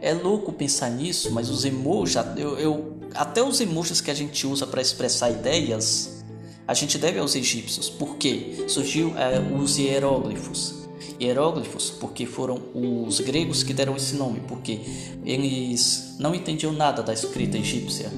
É 0.00 0.14
louco 0.14 0.52
pensar 0.52 0.90
nisso, 0.90 1.32
mas 1.32 1.50
os 1.50 1.64
emojis, 1.64 2.14
eu, 2.36 2.56
eu 2.60 3.00
até 3.12 3.42
os 3.42 3.60
emojis 3.60 4.00
que 4.00 4.12
a 4.12 4.14
gente 4.14 4.46
usa 4.46 4.68
para 4.68 4.80
expressar 4.80 5.30
ideias, 5.30 6.24
a 6.64 6.74
gente 6.74 6.96
deve 6.96 7.18
aos 7.18 7.34
egípcios. 7.34 7.90
Por 7.90 8.18
quê? 8.18 8.66
Surgiu 8.68 9.18
é, 9.18 9.40
os 9.40 9.78
hieróglifos. 9.78 10.85
Hieróglifos, 11.20 11.90
porque 11.90 12.26
foram 12.26 12.60
os 12.74 13.20
gregos 13.20 13.62
que 13.62 13.72
deram 13.72 13.96
esse 13.96 14.16
nome, 14.16 14.40
porque 14.48 14.80
eles 15.24 16.16
não 16.18 16.34
entendiam 16.34 16.72
nada 16.72 17.02
da 17.02 17.12
escrita 17.12 17.58
egípcia 17.58 18.10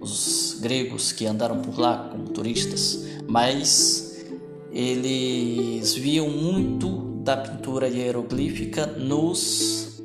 os 0.00 0.58
gregos 0.60 1.12
que 1.12 1.26
andaram 1.26 1.60
por 1.60 1.78
lá 1.78 2.08
como 2.10 2.28
turistas, 2.28 3.04
mas 3.26 4.24
eles 4.72 5.94
viam 5.94 6.28
muito 6.28 6.88
da 7.22 7.36
pintura 7.36 7.88
hieroglífica 7.88 8.86
nos 8.86 10.00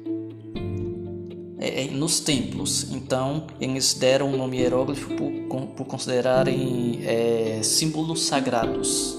é, 1.59 1.85
é, 1.85 1.87
nos 1.91 2.19
templos. 2.19 2.91
Então 2.91 3.47
eles 3.59 3.93
deram 3.93 4.33
o 4.33 4.37
nome 4.37 4.57
hieróglifo 4.57 5.09
por, 5.15 5.67
por 5.67 5.85
considerarem 5.85 6.99
é, 7.03 7.59
símbolos 7.63 8.23
sagrados. 8.23 9.17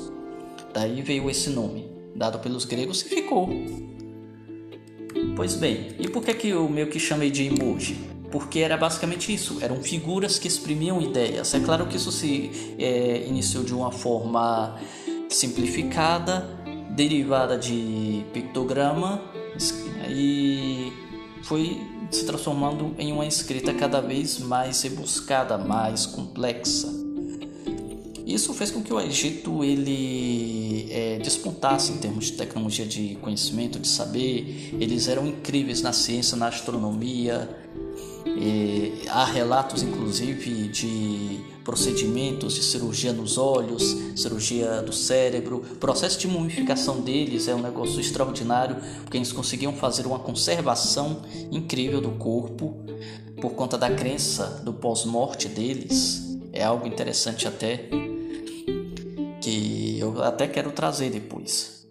Daí 0.73 1.03
veio 1.03 1.31
esse 1.31 1.50
nome, 1.50 1.84
dado 2.14 2.38
pelos 2.38 2.64
gregos 2.64 3.02
e 3.02 3.09
ficou. 3.09 3.49
Pois 5.37 5.54
bem, 5.54 5.94
e 5.99 6.09
por 6.09 6.23
que, 6.23 6.35
que 6.35 6.49
eu 6.49 6.68
meio 6.68 6.88
que 6.88 6.99
chamei 6.99 7.30
de 7.30 7.44
emoji? 7.44 8.14
porque 8.35 8.59
era 8.59 8.76
basicamente 8.76 9.33
isso, 9.33 9.59
eram 9.61 9.80
figuras 9.80 10.40
que 10.40 10.49
exprimiam 10.49 11.00
ideias. 11.00 11.54
É 11.54 11.61
claro 11.61 11.87
que 11.87 11.97
isso 11.97 12.11
se 12.11 12.75
é, 12.80 13.28
iniciou 13.28 13.62
de 13.62 13.73
uma 13.73 13.92
forma 13.92 14.76
simplificada, 15.28 16.40
derivada 16.90 17.56
de 17.56 18.25
pictograma 18.33 19.23
e 20.09 20.92
foi 21.44 21.80
se 22.11 22.26
transformando 22.26 22.92
em 22.99 23.12
uma 23.12 23.25
escrita 23.25 23.73
cada 23.73 24.00
vez 24.00 24.40
mais 24.40 24.83
rebuscada, 24.83 25.56
mais 25.56 26.04
complexa. 26.04 27.03
Isso 28.26 28.54
fez 28.54 28.71
com 28.71 28.83
que 28.83 28.93
o 28.93 29.00
Egito 29.00 29.62
ele 29.62 30.88
é, 30.90 31.19
despontasse 31.19 31.93
em 31.93 31.99
termos 31.99 32.26
de 32.26 32.33
tecnologia 32.33 32.87
de 32.87 33.16
conhecimento, 33.16 33.78
de 33.78 33.87
saber. 33.87 34.75
Eles 34.81 35.09
eram 35.09 35.26
incríveis 35.26 35.83
na 35.83 35.93
ciência, 35.93 36.37
na 36.37 36.49
astronomia, 36.49 37.49
e 38.26 39.07
há 39.09 39.25
relatos, 39.26 39.83
inclusive, 39.83 40.69
de 40.69 41.40
procedimentos 41.62 42.54
de 42.54 42.62
cirurgia 42.62 43.12
nos 43.12 43.37
olhos, 43.37 43.97
cirurgia 44.16 44.83
do 44.83 44.93
cérebro. 44.93 45.59
O 45.73 45.76
processo 45.76 46.19
de 46.19 46.26
mumificação 46.26 47.02
deles 47.02 47.47
é 47.47 47.54
um 47.54 47.61
negócio 47.61 48.00
extraordinário, 48.00 48.76
porque 49.02 49.19
eles 49.19 49.33
conseguiam 49.33 49.75
fazer 49.75 50.07
uma 50.07 50.19
conservação 50.19 51.23
incrível 51.52 52.00
do 52.00 52.12
corpo 52.12 52.76
por 53.40 53.52
conta 53.52 53.76
da 53.76 53.90
crença 53.90 54.62
do 54.64 54.73
pós-morte 54.73 55.49
deles. 55.49 56.23
É 56.52 56.64
algo 56.64 56.87
interessante 56.87 57.47
até 57.47 57.88
que 59.44 59.98
eu 59.98 60.22
até 60.22 60.48
quero 60.48 60.72
trazer 60.72 61.10
depois. 61.10 61.86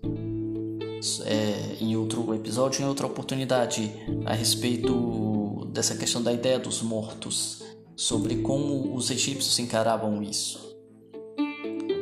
É, 1.25 1.75
em 1.79 1.95
outro 1.95 2.33
episódio, 2.33 2.81
em 2.81 2.85
outra 2.85 3.05
oportunidade, 3.05 3.91
a 4.25 4.33
respeito 4.33 5.67
dessa 5.71 5.95
questão 5.95 6.23
da 6.23 6.33
ideia 6.33 6.57
dos 6.57 6.81
mortos, 6.81 7.61
sobre 7.95 8.37
como 8.37 8.95
os 8.95 9.11
egípcios 9.11 9.59
encaravam 9.59 10.23
isso. 10.23 10.75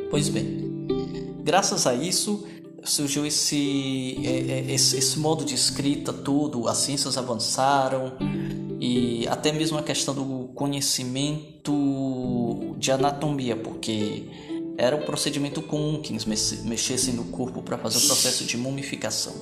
Pois 0.08 0.28
bem, 0.28 0.86
graças 1.42 1.86
a 1.86 1.94
isso 1.94 2.46
surgiu 2.84 3.26
esse, 3.26 4.18
é, 4.24 4.52
é, 4.52 4.72
esse, 4.72 4.96
esse 4.96 5.18
modo 5.18 5.44
de 5.44 5.54
escrita 5.54 6.12
tudo, 6.12 6.66
as 6.66 6.78
ciências 6.78 7.18
avançaram 7.18 8.14
e 8.80 9.26
até 9.28 9.52
mesmo 9.52 9.78
a 9.78 9.82
questão 9.82 10.14
do 10.14 10.48
conhecimento 10.54 12.74
de 12.78 12.90
anatomia, 12.90 13.56
porque 13.56 14.28
era 14.76 14.96
um 14.96 15.02
procedimento 15.02 15.60
comum 15.62 16.00
que 16.00 16.12
eles 16.12 16.24
mexessem 16.24 17.14
no 17.14 17.24
corpo 17.24 17.62
para 17.62 17.78
fazer 17.78 17.98
o 17.98 18.06
processo 18.06 18.44
de 18.44 18.56
mumificação. 18.56 19.34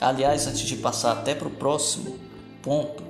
Aliás, 0.00 0.46
antes 0.46 0.60
de 0.60 0.76
passar 0.76 1.12
até 1.12 1.34
para 1.34 1.48
o 1.48 1.50
próximo 1.50 2.16
ponto, 2.62 3.02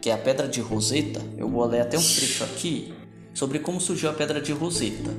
que 0.00 0.08
é 0.08 0.14
a 0.14 0.18
Pedra 0.18 0.48
de 0.48 0.60
Roseta, 0.60 1.20
eu 1.36 1.48
vou 1.48 1.64
ler 1.66 1.80
até 1.80 1.98
um 1.98 2.02
trecho 2.02 2.44
aqui 2.44 2.94
sobre 3.34 3.58
como 3.58 3.80
surgiu 3.80 4.08
a 4.08 4.12
Pedra 4.12 4.40
de 4.40 4.52
Roseta. 4.52 5.10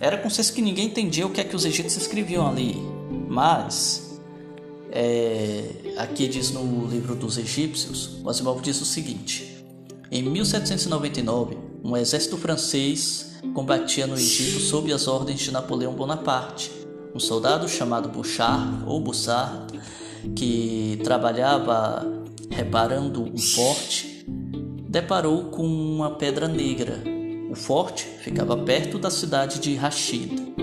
Era 0.00 0.18
consenso 0.18 0.52
que 0.52 0.60
ninguém 0.60 0.86
entendia 0.86 1.26
o 1.26 1.30
que 1.30 1.40
é 1.40 1.44
que 1.44 1.56
os 1.56 1.64
egípcios 1.64 2.02
escreviam 2.02 2.46
ali, 2.46 2.76
mas 3.28 4.20
é, 4.90 5.94
aqui 5.96 6.28
diz 6.28 6.50
no 6.50 6.86
livro 6.86 7.14
dos 7.14 7.38
egípcios, 7.38 8.18
o 8.22 8.28
Asimov 8.28 8.60
diz 8.60 8.80
o 8.80 8.84
seguinte: 8.84 9.64
em 10.10 10.22
1799, 10.22 11.56
um 11.86 11.96
exército 11.96 12.36
francês 12.36 13.38
combatia 13.54 14.08
no 14.08 14.16
Egito 14.16 14.58
sob 14.58 14.92
as 14.92 15.06
ordens 15.06 15.38
de 15.38 15.52
Napoleão 15.52 15.92
Bonaparte. 15.92 16.72
Um 17.14 17.20
soldado 17.20 17.68
chamado 17.68 18.08
Bouchard 18.08 18.82
ou 18.84 19.00
Boussard, 19.00 19.78
que 20.34 21.00
trabalhava 21.04 22.04
reparando 22.50 23.22
um 23.22 23.38
forte, 23.38 24.26
deparou 24.88 25.44
com 25.44 25.64
uma 25.64 26.16
pedra 26.16 26.48
negra. 26.48 27.04
O 27.48 27.54
forte 27.54 28.04
ficava 28.20 28.56
perto 28.56 28.98
da 28.98 29.08
cidade 29.08 29.60
de 29.60 29.76
Rashid, 29.76 30.54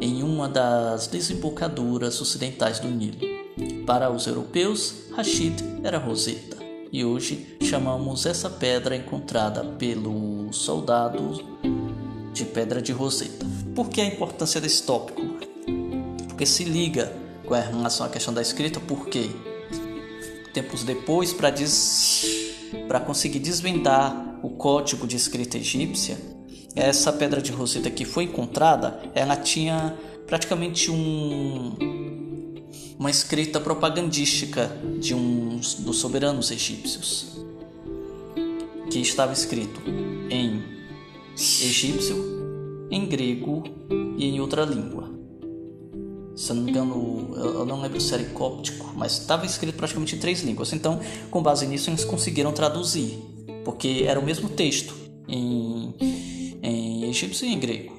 em 0.00 0.24
uma 0.24 0.48
das 0.48 1.06
desembocaduras 1.06 2.20
ocidentais 2.20 2.80
do 2.80 2.88
Nilo. 2.88 3.20
Para 3.86 4.10
os 4.10 4.26
europeus, 4.26 5.04
Rashid 5.14 5.62
era 5.84 5.98
Roseta, 5.98 6.56
e 6.92 7.06
hoje 7.06 7.56
chamamos 7.62 8.26
essa 8.26 8.50
pedra 8.50 8.94
encontrada 8.94 9.64
pelos 9.64 10.54
soldados 10.56 11.42
de 12.34 12.44
Pedra 12.44 12.82
de 12.82 12.92
Roseta. 12.92 13.46
Por 13.74 13.88
que 13.88 14.02
a 14.02 14.04
importância 14.04 14.60
desse 14.60 14.82
tópico? 14.82 15.22
Porque 16.28 16.44
se 16.44 16.64
liga 16.64 17.10
com 17.46 17.54
relação 17.54 18.04
à 18.04 18.10
questão 18.10 18.34
da 18.34 18.42
escrita, 18.42 18.78
porque 18.78 19.30
tempos 20.52 20.84
depois, 20.84 21.32
para 21.32 21.48
des... 21.48 22.26
conseguir 23.06 23.38
desvendar 23.38 24.38
o 24.42 24.50
código 24.50 25.06
de 25.06 25.16
escrita 25.16 25.56
egípcia, 25.56 26.18
essa 26.76 27.10
pedra 27.10 27.40
de 27.40 27.52
Roseta 27.52 27.90
que 27.90 28.04
foi 28.04 28.24
encontrada, 28.24 29.00
ela 29.14 29.36
tinha 29.36 29.96
praticamente 30.26 30.90
um 30.90 31.91
uma 33.02 33.10
escrita 33.10 33.58
propagandística 33.58 34.70
de 35.00 35.12
um 35.12 35.58
dos 35.80 35.96
soberanos 35.98 36.52
egípcios, 36.52 37.36
que 38.88 39.00
estava 39.00 39.32
escrito 39.32 39.80
em 40.30 40.62
egípcio, 41.34 42.86
em 42.92 43.04
grego 43.04 43.64
e 44.16 44.26
em 44.26 44.40
outra 44.40 44.64
língua 44.64 45.10
se 46.36 46.50
eu 46.50 46.56
não 46.56 46.62
me 46.62 46.70
engano, 46.70 47.34
eu 47.36 47.66
não 47.66 47.80
lembro 47.80 48.00
se 48.00 48.14
era 48.14 48.24
cóptico, 48.30 48.92
mas 48.96 49.18
estava 49.18 49.44
escrito 49.44 49.76
praticamente 49.76 50.16
em 50.16 50.18
três 50.18 50.42
línguas. 50.42 50.72
Então, 50.72 50.98
com 51.30 51.42
base 51.42 51.66
nisso, 51.66 51.90
eles 51.90 52.04
conseguiram 52.04 52.52
traduzir, 52.52 53.18
porque 53.64 54.04
era 54.06 54.18
o 54.18 54.24
mesmo 54.24 54.48
texto 54.48 54.94
em, 55.28 55.94
em 56.62 57.04
egípcio 57.10 57.46
e 57.46 57.52
em 57.52 57.58
grego. 57.58 57.94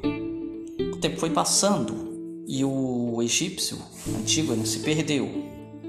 O 0.94 0.98
tempo 0.98 1.20
foi 1.20 1.30
passando 1.30 2.44
e 2.48 2.66
o 2.66 3.03
egípcio 3.22 3.78
antigo 4.20 4.54
ele 4.54 4.66
se 4.66 4.80
perdeu. 4.80 5.30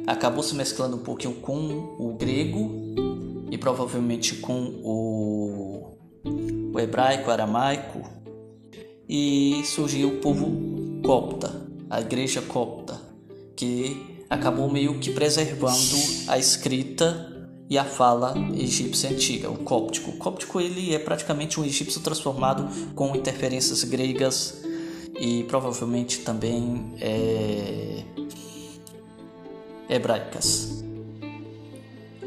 Acabou 0.06 0.42
se 0.42 0.54
mesclando 0.54 0.96
um 0.96 1.02
pouquinho 1.02 1.34
com 1.34 1.96
o 1.98 2.14
grego 2.18 2.70
e 3.50 3.56
provavelmente 3.56 4.36
com 4.36 4.80
o, 4.82 5.96
o 6.72 6.80
hebraico, 6.80 7.30
aramaico, 7.30 8.02
e 9.08 9.62
surgiu 9.64 10.08
o 10.08 10.20
povo 10.20 11.00
copta 11.02 11.64
a 11.94 12.00
igreja 12.00 12.42
copta, 12.42 13.00
que 13.54 14.24
acabou 14.28 14.68
meio 14.70 14.98
que 14.98 15.12
preservando 15.12 15.96
a 16.26 16.36
escrita 16.36 17.30
e 17.70 17.78
a 17.78 17.84
fala 17.84 18.34
egípcia 18.56 19.10
antiga, 19.10 19.48
o 19.48 19.58
cóptico. 19.58 20.10
O 20.10 20.16
cóptico 20.16 20.60
ele 20.60 20.94
é 20.94 20.98
praticamente 20.98 21.60
um 21.60 21.64
egípcio 21.64 22.00
transformado 22.00 22.68
com 22.94 23.14
interferências 23.14 23.84
gregas 23.84 24.62
e 25.18 25.44
provavelmente 25.44 26.20
também 26.20 26.94
é, 27.00 28.02
hebraicas. 29.88 30.82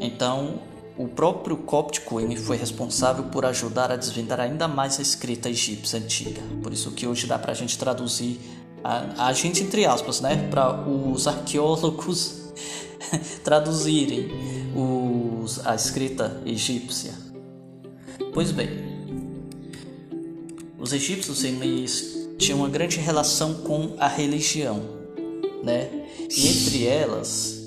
Então, 0.00 0.60
o 0.96 1.06
próprio 1.06 1.56
cóptico 1.56 2.20
ele 2.20 2.36
foi 2.36 2.56
responsável 2.56 3.24
por 3.24 3.44
ajudar 3.44 3.92
a 3.92 3.96
desvendar 3.96 4.40
ainda 4.40 4.66
mais 4.66 4.98
a 4.98 5.02
escrita 5.02 5.48
egípcia 5.48 5.98
antiga. 5.98 6.42
Por 6.62 6.72
isso 6.72 6.90
que 6.92 7.06
hoje 7.06 7.26
dá 7.26 7.38
para 7.38 7.52
a 7.52 7.54
gente 7.54 7.78
traduzir 7.78 8.40
a, 8.82 9.28
a 9.28 9.32
gente 9.32 9.62
entre 9.62 9.84
aspas, 9.84 10.20
né, 10.20 10.48
para 10.50 10.88
os 10.88 11.26
arqueólogos 11.26 12.52
traduzirem 13.44 14.30
os, 14.74 15.64
a 15.66 15.74
escrita 15.74 16.40
egípcia. 16.44 17.12
Pois 18.32 18.50
bem, 18.50 18.68
os 20.78 20.92
egípcios 20.92 21.44
eles 21.44 22.17
tinham 22.38 22.60
uma 22.60 22.68
grande 22.68 22.98
relação 22.98 23.54
com 23.54 23.94
a 23.98 24.06
religião, 24.06 24.80
né? 25.62 25.90
E 26.30 26.48
entre 26.48 26.86
elas, 26.86 27.66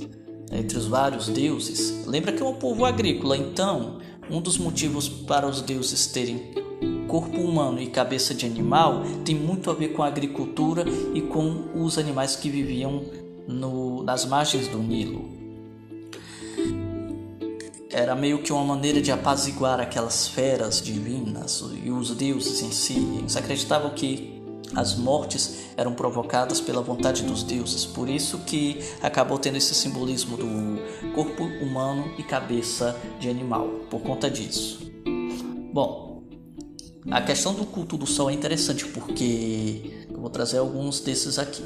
entre 0.52 0.78
os 0.78 0.88
vários 0.88 1.28
deuses, 1.28 2.06
lembra 2.08 2.32
que 2.32 2.42
é 2.42 2.46
um 2.46 2.56
povo 2.56 2.86
agrícola, 2.86 3.38
então 3.38 4.00
um 4.30 4.42
dos 4.42 4.58
motivos 4.58 5.10
para 5.10 5.46
os 5.46 5.62
deuses 5.62 6.08
terem 6.08 6.54
corpo 7.08 7.38
humano 7.42 7.82
e 7.82 7.88
cabeça 7.88 8.34
de 8.34 8.46
animal 8.46 9.04
tem 9.26 9.36
muito 9.36 9.70
a 9.70 9.74
ver 9.74 9.90
com 9.90 10.02
a 10.02 10.08
agricultura 10.08 10.86
e 11.14 11.20
com 11.20 11.66
os 11.76 11.98
animais 11.98 12.38
que 12.38 12.50
viviam 12.50 13.04
no, 13.46 14.02
nas 14.02 14.26
margens 14.26 14.70
do 14.70 14.78
Nilo. 14.78 15.30
Era 17.90 18.16
meio 18.16 18.42
que 18.42 18.54
uma 18.54 18.64
maneira 18.64 19.02
de 19.02 19.12
apaziguar 19.12 19.82
aquelas 19.82 20.26
feras 20.30 20.82
divinas 20.82 21.62
e 21.84 21.90
os 21.92 22.16
deuses 22.16 22.62
em 22.62 22.72
si. 22.72 23.18
Eles 23.20 23.36
acreditavam 23.36 23.90
que 23.90 24.41
as 24.76 24.96
mortes 24.96 25.72
eram 25.76 25.94
provocadas 25.94 26.62
pela 26.62 26.82
vontade 26.82 27.24
dos 27.24 27.44
deuses, 27.44 27.86
por 27.86 28.10
isso 28.10 28.40
que 28.40 28.80
acabou 29.02 29.38
tendo 29.38 29.58
esse 29.58 29.74
simbolismo 29.74 30.38
do 30.38 31.14
corpo 31.14 31.44
humano 31.44 32.14
e 32.18 32.24
cabeça 32.24 32.96
de 33.20 33.30
animal, 33.30 33.68
por 33.90 34.02
conta 34.02 34.30
disso. 34.30 34.92
Bom, 35.74 36.24
a 37.10 37.22
questão 37.22 37.54
do 37.54 37.66
culto 37.66 37.98
do 37.98 38.06
sol 38.06 38.30
é 38.30 38.34
interessante 38.34 38.86
porque 38.86 40.06
eu 40.10 40.20
vou 40.20 40.30
trazer 40.30 40.60
alguns 40.60 41.00
desses 41.00 41.40
aqui. 41.40 41.64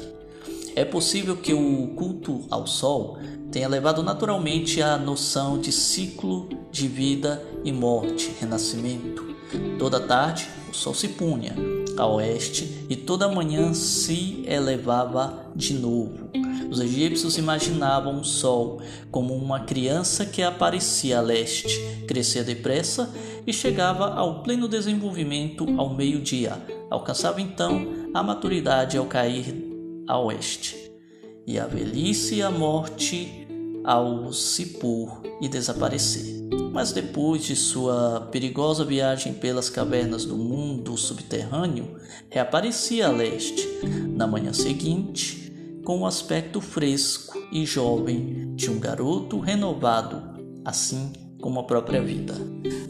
É 0.74 0.84
possível 0.84 1.36
que 1.36 1.54
o 1.54 1.88
culto 1.94 2.44
ao 2.50 2.66
sol 2.66 3.18
tenha 3.50 3.68
levado 3.68 4.02
naturalmente 4.02 4.82
a 4.82 4.98
noção 4.98 5.58
de 5.58 5.72
ciclo 5.72 6.48
de 6.70 6.86
vida 6.88 7.42
e 7.64 7.72
morte, 7.72 8.34
renascimento. 8.40 9.34
Toda 9.78 10.00
tarde 10.00 10.48
o 10.70 10.74
sol 10.74 10.92
se 10.92 11.08
punha 11.08 11.75
a 11.96 12.06
oeste 12.06 12.86
e 12.88 12.96
toda 12.96 13.28
manhã 13.28 13.72
se 13.74 14.44
elevava 14.46 15.46
de 15.54 15.74
novo. 15.74 16.30
Os 16.70 16.80
egípcios 16.80 17.38
imaginavam 17.38 18.20
o 18.20 18.24
sol 18.24 18.80
como 19.10 19.34
uma 19.34 19.60
criança 19.60 20.26
que 20.26 20.42
aparecia 20.42 21.18
a 21.18 21.22
leste, 21.22 21.80
crescia 22.06 22.42
depressa 22.42 23.12
e 23.46 23.52
chegava 23.52 24.14
ao 24.14 24.42
pleno 24.42 24.66
desenvolvimento 24.66 25.64
ao 25.78 25.94
meio-dia. 25.94 26.60
Alcançava 26.90 27.40
então 27.40 27.86
a 28.12 28.22
maturidade 28.22 28.96
ao 28.96 29.06
cair 29.06 29.54
a 30.08 30.18
oeste, 30.18 30.90
e 31.46 31.58
a 31.58 31.66
velhice 31.66 32.36
e 32.36 32.42
a 32.42 32.50
morte 32.50 33.46
ao 33.84 34.32
se 34.32 34.66
pôr 34.78 35.22
e 35.40 35.48
desaparecer. 35.48 36.35
Mas 36.72 36.92
depois 36.92 37.44
de 37.44 37.56
sua 37.56 38.28
perigosa 38.30 38.84
viagem 38.84 39.32
pelas 39.32 39.70
cavernas 39.70 40.24
do 40.24 40.36
mundo 40.36 40.96
subterrâneo, 40.96 41.96
reaparecia 42.28 43.08
a 43.08 43.10
leste. 43.10 43.66
Na 44.14 44.26
manhã 44.26 44.52
seguinte, 44.52 45.52
com 45.84 46.00
o 46.00 46.06
aspecto 46.06 46.60
fresco 46.60 47.38
e 47.52 47.64
jovem 47.64 48.54
de 48.54 48.70
um 48.70 48.78
garoto 48.78 49.38
renovado, 49.38 50.22
assim 50.64 51.12
como 51.40 51.60
a 51.60 51.64
própria 51.64 52.02
vida. 52.02 52.34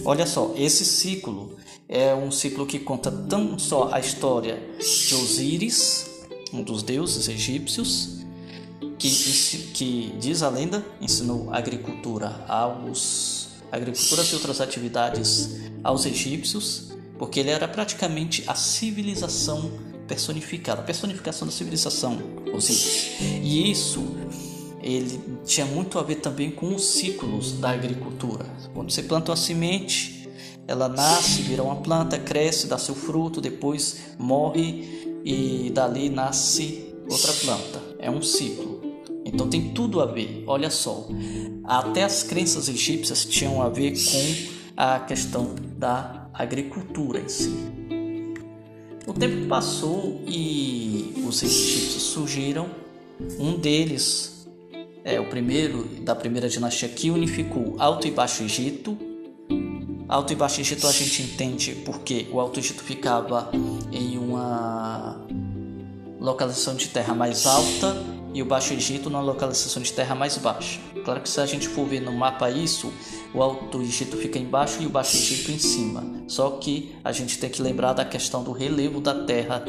Olha 0.05 0.27
só, 0.27 0.55
esse 0.57 0.85
ciclo 0.85 1.57
é 1.89 2.15
um 2.15 2.31
ciclo 2.31 2.67
que 2.67 2.79
conta 2.79 3.11
tão 3.11 3.59
só 3.59 3.91
a 3.93 4.01
história 4.01 4.61
de 4.79 5.15
Osíris, 5.15 6.11
um 6.53 6.63
dos 6.63 6.83
deuses 6.83 7.29
egípcios, 7.29 8.25
que, 8.99 9.11
que 9.75 10.15
diz 10.19 10.43
a 10.43 10.49
lenda 10.49 10.85
ensinou 11.01 11.53
agricultura 11.53 12.45
aos 12.49 13.46
agriculturas 13.71 14.29
e 14.29 14.35
outras 14.35 14.61
atividades 14.61 15.57
aos 15.83 16.07
egípcios, 16.07 16.93
porque 17.19 17.41
ele 17.41 17.51
era 17.51 17.67
praticamente 17.67 18.45
a 18.47 18.55
civilização 18.55 19.71
personificada, 20.07 20.81
a 20.81 20.85
personificação 20.85 21.47
da 21.47 21.53
civilização 21.53 22.19
Osíris. 22.53 23.21
E 23.21 23.71
isso 23.71 24.17
ele 24.83 25.21
tinha 25.45 25.67
muito 25.67 25.99
a 25.99 26.03
ver 26.03 26.17
também 26.17 26.51
com 26.51 26.75
os 26.75 26.85
ciclos 26.85 27.53
da 27.53 27.71
agricultura. 27.71 28.47
Quando 28.73 28.91
você 28.91 29.03
planta 29.03 29.31
uma 29.33 29.37
semente, 29.37 30.29
ela 30.69 30.89
nasce, 30.89 31.43
vira 31.43 31.63
uma 31.63 31.77
planta, 31.77 32.19
cresce, 32.19 32.67
dá 32.67 32.79
seu 32.79 32.95
fruto, 32.95 33.41
depois 33.41 33.99
morre 34.19 35.21
e 35.25 35.71
dali 35.75 36.09
nasce 36.09 36.95
outra 37.11 37.33
planta. 37.33 37.83
É 37.99 38.11
um 38.11 38.23
ciclo. 38.23 38.76
Então 39.27 39.49
tem 39.49 39.71
tudo 39.71 40.01
a 40.01 40.07
ver. 40.07 40.45
Olha 40.47 40.71
só, 40.71 41.09
até 41.65 42.05
as 42.05 42.23
crenças 42.23 42.69
egípcias 42.69 43.25
tinham 43.25 43.61
a 43.61 43.69
ver 43.69 43.93
com 43.93 44.57
a 44.77 45.01
questão 45.01 45.55
da 45.77 46.29
agricultura 46.33 47.21
em 47.21 47.29
si. 47.29 47.53
O 49.05 49.13
tempo 49.13 49.47
passou 49.49 50.23
e 50.27 51.25
os 51.27 51.43
egípcios 51.43 52.03
surgiram. 52.03 52.69
Um 53.39 53.57
deles 53.57 54.47
é 55.05 55.19
o 55.19 55.29
primeiro 55.29 55.85
da 56.03 56.15
primeira 56.15 56.49
dinastia 56.49 56.89
que 56.89 57.11
unificou 57.11 57.75
Alto 57.79 58.07
e 58.07 58.13
Baixo 58.13 58.45
Egito. 58.45 58.97
Alto 60.09 60.33
e 60.33 60.37
Baixo 60.37 60.61
Egito 60.61 60.87
a 60.87 60.93
gente 60.93 61.23
entende 61.23 61.83
porque 61.85 62.29
o 62.31 62.39
Alto 62.39 62.61
Egito 62.61 62.83
ficava 62.83 63.51
em 63.93 64.19
uma 64.19 65.21
localização 66.21 66.77
de 66.77 66.89
terra 66.89 67.15
mais 67.15 67.45
alta 67.45 68.16
e 68.37 68.43
o 68.43 68.45
Baixo 68.45 68.75
Egito 68.75 69.09
numa 69.09 69.23
localização 69.23 69.83
de 69.83 69.91
terra 69.91 70.15
mais 70.15 70.37
baixa. 70.37 70.79
Claro 71.03 71.23
que 71.23 71.29
se 71.29 71.41
a 71.41 71.47
gente 71.47 71.67
for 71.67 71.87
ver 71.87 72.01
no 72.01 72.13
mapa 72.13 72.51
isso, 72.51 72.93
o 73.33 73.43
Alto 73.43 73.81
Egito 73.81 74.15
fica 74.19 74.39
embaixo 74.39 74.83
e 74.83 74.87
o 74.87 74.91
Baixo 74.91 75.17
Egito 75.17 75.53
em 75.53 75.59
cima. 75.59 76.05
Só 76.29 76.51
que 76.51 76.95
a 77.03 77.13
gente 77.13 77.39
tem 77.39 77.49
que 77.49 77.63
lembrar 77.63 77.95
da 77.95 78.05
questão 78.05 78.45
do 78.45 78.53
relevo 78.53 79.01
da 79.01 79.25
terra 79.25 79.65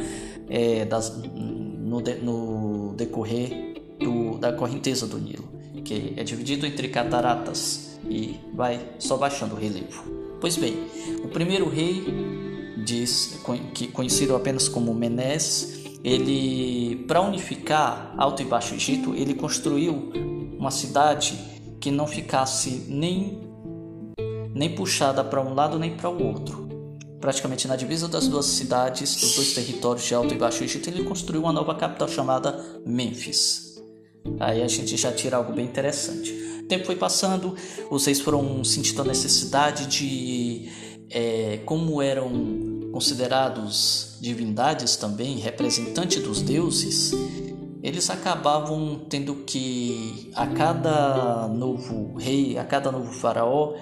é, 0.49 0.83
das, 0.83 1.17
no, 1.17 2.01
de, 2.01 2.15
no 2.15 2.93
decorrer 2.97 3.81
do, 4.01 4.37
da 4.37 4.51
correnteza 4.51 5.07
do 5.07 5.17
Nilo, 5.17 5.47
que 5.85 6.13
é 6.17 6.23
dividido 6.25 6.65
entre 6.65 6.89
cataratas 6.89 7.97
e 8.09 8.37
vai 8.53 8.85
só 8.99 9.15
baixando 9.15 9.55
o 9.55 9.57
relevo. 9.57 10.03
Pois 10.41 10.57
bem, 10.57 10.75
o 11.23 11.29
primeiro 11.29 11.69
rei, 11.69 12.03
diz, 12.83 13.39
que 13.73 13.87
conhecido 13.87 14.35
apenas 14.35 14.67
como 14.67 14.93
Menes, 14.93 15.86
ele 16.07 17.03
para 17.05 17.21
unificar 17.21 18.13
Alto 18.17 18.41
e 18.41 18.45
Baixo 18.45 18.73
Egito, 18.73 19.13
ele 19.13 19.33
construiu 19.33 20.11
uma 20.57 20.71
cidade 20.71 21.37
que 21.81 21.91
não 21.91 22.07
ficasse 22.07 22.85
nem 22.87 23.45
nem 24.55 24.73
puxada 24.73 25.23
para 25.23 25.39
um 25.41 25.53
lado 25.53 25.77
nem 25.77 25.95
para 25.95 26.09
o 26.09 26.23
outro. 26.25 26.67
Praticamente 27.19 27.67
na 27.67 27.75
divisa 27.75 28.07
das 28.07 28.27
duas 28.27 28.45
cidades, 28.45 29.15
dos 29.15 29.35
dois 29.35 29.53
territórios 29.53 30.05
de 30.05 30.15
Alto 30.15 30.33
e 30.33 30.37
Baixo 30.37 30.63
Egito, 30.63 30.89
ele 30.89 31.03
construiu 31.03 31.41
uma 31.41 31.53
nova 31.53 31.75
capital 31.75 32.07
chamada 32.07 32.57
Mênfis. 32.85 33.75
Aí 34.39 34.63
a 34.63 34.67
gente 34.67 34.97
já 34.97 35.11
tira 35.11 35.37
algo 35.37 35.53
bem 35.53 35.65
interessante. 35.65 36.31
O 36.61 36.67
tempo 36.67 36.85
foi 36.85 36.95
passando, 36.95 37.55
vocês 37.89 38.19
foram 38.19 38.63
sentindo 38.63 39.01
a 39.01 39.05
necessidade 39.05 39.85
de 39.87 40.69
é, 41.09 41.59
como 41.65 42.01
eram 42.01 42.76
considerados 42.97 44.17
divindades 44.19 44.95
também, 44.95 45.37
representantes 45.37 46.19
dos 46.23 46.41
deuses, 46.41 47.11
eles 47.83 48.09
acabavam 48.09 49.05
tendo 49.07 49.35
que 49.45 50.31
a 50.33 50.47
cada 50.47 51.47
novo 51.47 52.15
rei, 52.17 52.57
a 52.57 52.65
cada 52.65 52.91
novo 52.91 53.13
faraó, 53.13 53.75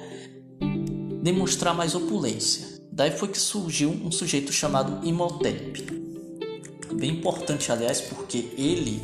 demonstrar 1.23 1.73
mais 1.73 1.95
opulência. 1.95 2.67
Daí 2.91 3.09
foi 3.09 3.29
que 3.29 3.39
surgiu 3.39 3.89
um 3.89 4.11
sujeito 4.11 4.51
chamado 4.51 5.07
Imhotep. 5.07 5.85
Bem 6.95 7.11
importante, 7.11 7.71
aliás, 7.71 8.01
porque 8.01 8.49
ele 8.57 9.01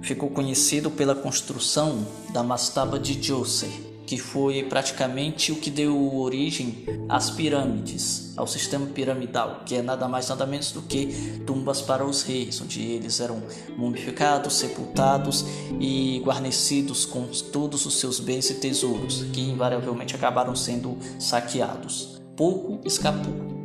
ficou 0.00 0.30
conhecido 0.30 0.90
pela 0.90 1.14
construção 1.14 2.06
da 2.32 2.42
mastaba 2.42 2.98
de 2.98 3.14
Djoser, 3.14 3.87
que 4.08 4.16
foi 4.16 4.62
praticamente 4.62 5.52
o 5.52 5.56
que 5.56 5.70
deu 5.70 6.16
origem 6.16 6.86
às 7.10 7.28
pirâmides, 7.28 8.32
ao 8.38 8.46
sistema 8.46 8.86
piramidal, 8.86 9.64
que 9.66 9.74
é 9.74 9.82
nada 9.82 10.08
mais 10.08 10.30
nada 10.30 10.46
menos 10.46 10.72
do 10.72 10.80
que 10.80 11.42
tumbas 11.46 11.82
para 11.82 12.06
os 12.06 12.22
reis, 12.22 12.58
onde 12.62 12.80
eles 12.80 13.20
eram 13.20 13.42
mumificados, 13.76 14.54
sepultados 14.54 15.44
e 15.78 16.22
guarnecidos 16.24 17.04
com 17.04 17.26
todos 17.52 17.84
os 17.84 18.00
seus 18.00 18.18
bens 18.18 18.48
e 18.48 18.54
tesouros, 18.54 19.24
que 19.30 19.42
invariavelmente 19.42 20.16
acabaram 20.16 20.56
sendo 20.56 20.96
saqueados. 21.18 22.18
Pouco 22.34 22.80
escapou. 22.88 23.57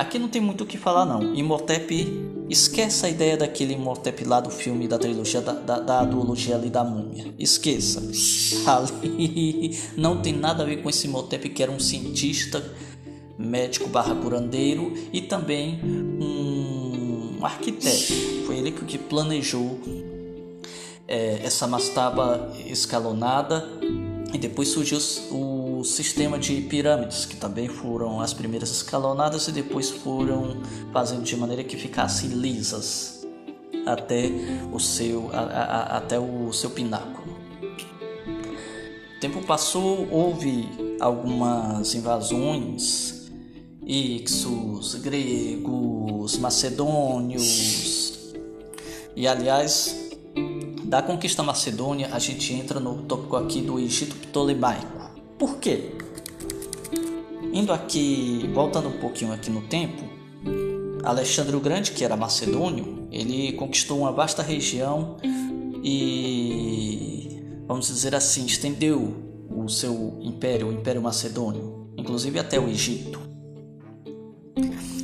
Aqui 0.00 0.18
não 0.18 0.28
tem 0.30 0.40
muito 0.40 0.64
o 0.64 0.66
que 0.66 0.78
falar 0.78 1.04
não. 1.04 1.34
Imhotep, 1.34 2.46
esqueça 2.48 3.06
a 3.06 3.10
ideia 3.10 3.36
daquele 3.36 3.74
Imhotep 3.74 4.24
lá 4.24 4.40
do 4.40 4.48
filme 4.48 4.88
da 4.88 4.98
trilogia 4.98 5.42
da, 5.42 5.52
da, 5.52 5.78
da 5.78 6.04
duologia 6.06 6.56
ali 6.56 6.70
da 6.70 6.82
múmia. 6.82 7.34
Esqueça. 7.38 8.00
Ali 8.66 9.78
não 9.98 10.22
tem 10.22 10.32
nada 10.32 10.62
a 10.62 10.66
ver 10.66 10.78
com 10.82 10.88
esse 10.88 11.06
Imhotep 11.06 11.50
que 11.50 11.62
era 11.62 11.70
um 11.70 11.78
cientista, 11.78 12.64
médico 13.38 13.90
barra 13.90 14.14
curandeiro 14.14 14.94
e 15.12 15.20
também 15.20 15.78
um 15.84 17.44
arquiteto. 17.44 18.14
Foi 18.46 18.56
ele 18.56 18.72
que 18.72 18.96
planejou 18.96 19.78
é, 21.06 21.40
essa 21.44 21.66
mastaba 21.66 22.50
escalonada 22.66 23.68
e 24.32 24.38
depois 24.38 24.68
surgiu 24.68 24.96
o 25.30 25.59
sistema 25.84 26.38
de 26.38 26.60
pirâmides, 26.62 27.24
que 27.24 27.36
também 27.36 27.68
foram 27.68 28.20
as 28.20 28.32
primeiras 28.32 28.70
escalonadas 28.70 29.48
e 29.48 29.52
depois 29.52 29.90
foram 29.90 30.60
fazendo 30.92 31.22
de 31.22 31.36
maneira 31.36 31.64
que 31.64 31.76
ficassem 31.76 32.30
lisas 32.30 33.26
até 33.86 34.30
o 34.72 34.78
seu, 34.78 35.30
a, 35.32 35.40
a, 35.40 35.96
até 35.98 36.18
o 36.18 36.52
seu 36.52 36.70
pináculo. 36.70 37.36
O 39.16 39.20
tempo 39.20 39.44
passou, 39.44 40.08
houve 40.10 40.68
algumas 41.00 41.94
invasões, 41.94 43.30
ixos, 43.86 44.94
gregos, 44.96 46.38
macedônios, 46.38 48.10
e 49.16 49.26
aliás, 49.26 50.10
da 50.84 51.02
conquista 51.02 51.42
macedônia, 51.42 52.08
a 52.12 52.18
gente 52.18 52.52
entra 52.52 52.80
no 52.80 53.02
tópico 53.02 53.36
aqui 53.36 53.60
do 53.60 53.78
Egito 53.78 54.16
Ptolemaico. 54.16 54.99
Por 55.40 55.56
quê? 55.56 55.92
Indo 57.50 57.72
aqui, 57.72 58.46
voltando 58.52 58.90
um 58.90 59.00
pouquinho 59.00 59.32
aqui 59.32 59.50
no 59.50 59.62
tempo, 59.62 60.04
Alexandre 61.02 61.56
o 61.56 61.60
Grande, 61.60 61.92
que 61.92 62.04
era 62.04 62.14
macedônio, 62.14 63.08
ele 63.10 63.54
conquistou 63.54 64.00
uma 64.00 64.12
vasta 64.12 64.42
região 64.42 65.16
e, 65.82 67.42
vamos 67.66 67.86
dizer 67.86 68.14
assim, 68.14 68.44
estendeu 68.44 69.16
o 69.48 69.66
seu 69.66 70.18
império, 70.20 70.68
o 70.68 70.72
Império 70.74 71.00
Macedônio, 71.00 71.88
inclusive 71.96 72.38
até 72.38 72.60
o 72.60 72.68
Egito. 72.68 73.18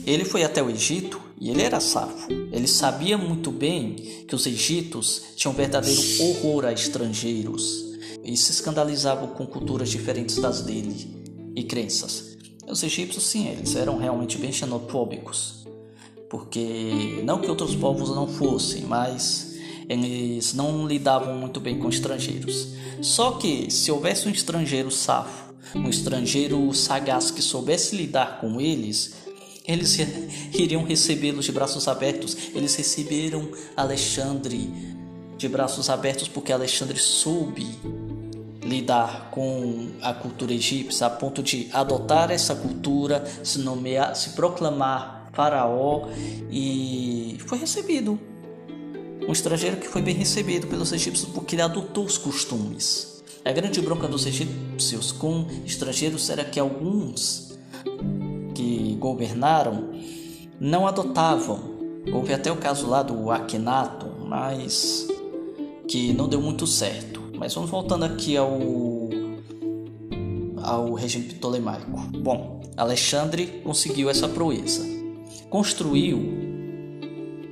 Ele 0.06 0.26
foi 0.26 0.44
até 0.44 0.62
o 0.62 0.68
Egito 0.68 1.18
e 1.40 1.48
ele 1.48 1.62
era 1.62 1.80
safo. 1.80 2.30
Ele 2.52 2.68
sabia 2.68 3.16
muito 3.16 3.50
bem 3.50 3.94
que 4.28 4.34
os 4.34 4.46
egípcios 4.46 5.32
tinham 5.34 5.54
verdadeiro 5.54 6.02
horror 6.20 6.66
a 6.66 6.74
estrangeiros 6.74 7.85
e 8.26 8.36
se 8.36 8.50
escandalizavam 8.50 9.28
com 9.28 9.46
culturas 9.46 9.88
diferentes 9.88 10.36
das 10.36 10.60
dele 10.60 11.24
e 11.54 11.62
crenças. 11.62 12.36
Os 12.68 12.82
egípcios, 12.82 13.24
sim, 13.24 13.46
eles 13.46 13.76
eram 13.76 13.96
realmente 13.96 14.36
bem 14.36 14.52
xenofóbicos, 14.52 15.64
porque 16.28 17.22
não 17.24 17.40
que 17.40 17.48
outros 17.48 17.76
povos 17.76 18.10
não 18.10 18.26
fossem, 18.26 18.82
mas 18.82 19.54
eles 19.88 20.52
não 20.52 20.86
lidavam 20.88 21.36
muito 21.36 21.60
bem 21.60 21.78
com 21.78 21.88
estrangeiros. 21.88 22.74
Só 23.00 23.32
que 23.32 23.70
se 23.70 23.92
houvesse 23.92 24.26
um 24.26 24.32
estrangeiro 24.32 24.90
safo, 24.90 25.54
um 25.76 25.88
estrangeiro 25.88 26.74
sagaz 26.74 27.30
que 27.30 27.40
soubesse 27.40 27.94
lidar 27.94 28.40
com 28.40 28.60
eles, 28.60 29.14
eles 29.64 29.96
iriam 30.52 30.82
recebê-los 30.82 31.44
de 31.44 31.52
braços 31.52 31.86
abertos. 31.86 32.36
Eles 32.52 32.74
receberam 32.74 33.48
Alexandre 33.76 34.68
de 35.36 35.48
braços 35.48 35.88
abertos 35.90 36.28
porque 36.28 36.52
Alexandre 36.52 36.98
soube 36.98 37.66
lidar 38.66 39.30
com 39.30 39.88
a 40.02 40.12
cultura 40.12 40.52
egípcia 40.52 41.06
a 41.06 41.10
ponto 41.10 41.42
de 41.42 41.68
adotar 41.72 42.30
essa 42.30 42.54
cultura, 42.54 43.24
se 43.42 43.60
nomear, 43.60 44.14
se 44.14 44.30
proclamar 44.30 45.30
faraó 45.32 46.08
e 46.50 47.36
foi 47.46 47.58
recebido. 47.58 48.18
Um 49.28 49.32
estrangeiro 49.32 49.76
que 49.76 49.88
foi 49.88 50.02
bem 50.02 50.14
recebido 50.14 50.66
pelos 50.66 50.92
egípcios 50.92 51.28
porque 51.30 51.54
ele 51.54 51.62
adotou 51.62 52.04
os 52.04 52.16
costumes. 52.16 53.22
A 53.44 53.52
grande 53.52 53.80
bronca 53.80 54.08
dos 54.08 54.26
egípcios 54.26 55.12
com 55.12 55.46
estrangeiros 55.64 56.30
era 56.30 56.44
que 56.44 56.58
alguns 56.58 57.56
que 58.54 58.96
governaram 58.98 59.90
não 60.58 60.86
adotavam. 60.86 61.76
Houve 62.12 62.32
até 62.32 62.50
o 62.50 62.56
caso 62.56 62.88
lá 62.88 63.02
do 63.02 63.30
Akhenaton, 63.30 64.26
mas 64.26 65.06
que 65.86 66.12
não 66.12 66.28
deu 66.28 66.40
muito 66.40 66.66
certo. 66.66 67.25
Mas 67.38 67.54
vamos 67.54 67.70
voltando 67.70 68.04
aqui 68.04 68.36
ao 68.36 68.58
ao 70.62 70.94
regime 70.94 71.26
ptolemaico. 71.26 71.90
Bom, 72.18 72.60
Alexandre 72.76 73.46
conseguiu 73.62 74.10
essa 74.10 74.28
proeza. 74.28 74.84
Construiu 75.48 76.18